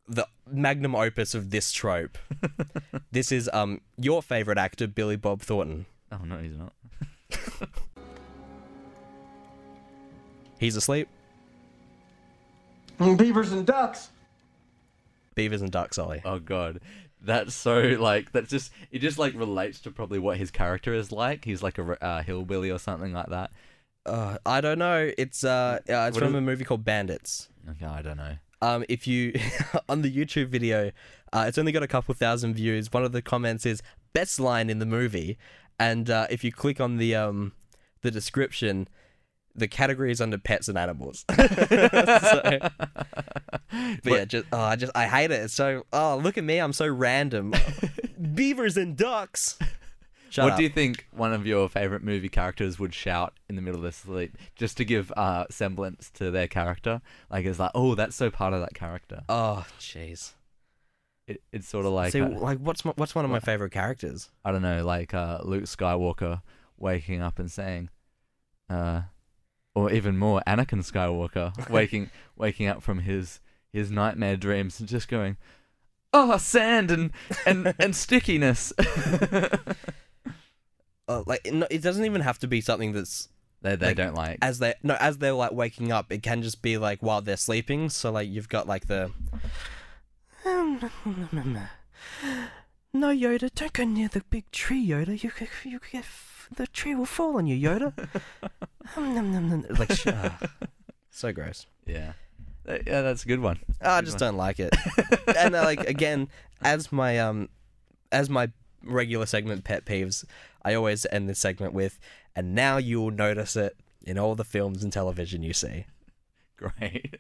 [0.10, 2.18] the magnum opus of this trope.
[3.12, 5.86] this is um your favorite actor Billy Bob Thornton.
[6.12, 6.74] oh no, he's not.
[10.60, 11.08] He's asleep.
[13.00, 14.10] Beavers and ducks.
[15.36, 16.22] Beavers and ducks, Ollie.
[16.26, 16.82] Oh god.
[17.22, 21.12] That's so like that's just it just like relates to probably what his character is
[21.14, 21.46] like.
[21.46, 23.52] He's like a uh, hillbilly or something like that.
[24.06, 25.12] Uh, I don't know.
[25.18, 27.48] It's uh, uh it's What from is- a movie called Bandits.
[27.70, 28.36] Okay, I don't know.
[28.62, 29.34] Um, if you
[29.90, 30.92] on the YouTube video,
[31.32, 32.92] uh, it's only got a couple thousand views.
[32.92, 33.82] One of the comments is
[34.14, 35.38] best line in the movie,
[35.80, 37.54] and uh, if you click on the um
[38.02, 38.88] the description,
[39.56, 41.26] the category is under pets and animals.
[41.36, 42.60] so,
[43.70, 45.42] but yeah, just oh, I just I hate it.
[45.42, 47.54] It's so oh look at me, I'm so random.
[48.34, 49.58] Beavers and ducks.
[50.30, 50.58] Shut what up.
[50.58, 53.84] do you think one of your favorite movie characters would shout in the middle of
[53.84, 57.02] their sleep just to give uh semblance to their character?
[57.30, 59.24] Like it's like, oh, that's so part of that character.
[59.28, 60.34] Oh jeez.
[61.28, 63.72] It, it's sort of like See, uh, like what's my, what's one of my favorite
[63.72, 64.30] characters?
[64.44, 66.42] I don't know, like uh, Luke Skywalker
[66.78, 67.90] waking up and saying,
[68.70, 69.02] uh,
[69.76, 75.08] or even more, Anakin Skywalker waking waking up from his his nightmare dreams and just
[75.08, 75.38] going,
[76.14, 77.12] oh, sand and
[77.46, 78.74] and and stickiness.
[81.10, 83.28] Uh, like no, it doesn't even have to be something that's
[83.62, 84.38] they they Like, don't like.
[84.42, 87.36] as they no as they're like waking up it can just be like while they're
[87.36, 89.12] sleeping so like you've got like the
[92.94, 96.48] no yoda don't go near the big tree yoda you could you could get f-
[96.56, 97.94] the tree will fall on you yoda
[99.80, 100.40] like sh- ah.
[101.12, 102.14] so gross yeah,
[102.68, 103.58] Uh, yeah, that's a good one.
[103.82, 104.32] i Good just one.
[104.34, 104.74] don't like it
[105.38, 106.30] and uh, like again
[106.62, 107.50] as my um
[108.12, 108.52] as my
[108.84, 110.24] regular segment pet peeves
[110.70, 112.00] i always end this segment with
[112.36, 115.86] and now you'll notice it in all the films and television you see
[116.60, 117.16] Great.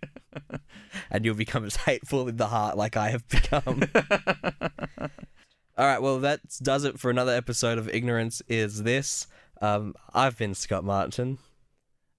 [1.11, 3.83] and you'll become as hateful in the heart like I have become.
[5.77, 9.27] All right, well, that does it for another episode of Ignorance Is This.
[9.61, 11.37] Um, I've been Scott Martin.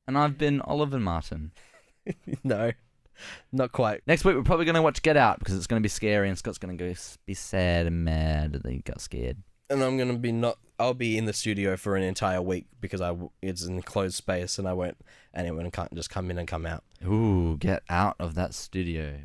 [0.07, 1.53] and I've been Oliver Martin.
[2.43, 2.73] no,
[3.53, 4.01] not quite.
[4.07, 6.31] Next week we're probably going to watch Get Out because it's going to be scary
[6.31, 6.95] and Scott's going to go
[7.27, 9.37] be sad and mad that he got scared.
[9.69, 10.59] And I'm gonna be not.
[10.81, 14.59] I'll be in the studio for an entire week because I it's an enclosed space
[14.59, 14.97] and I won't.
[15.35, 16.83] Anyone can't just come in and come out.
[17.07, 19.19] Ooh, get out of that studio.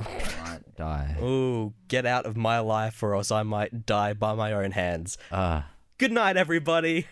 [0.44, 1.16] Might die.
[1.22, 5.18] Ooh, get out of my life or else I might die by my own hands.
[5.32, 5.70] Ah.
[5.98, 7.04] Good night, everybody.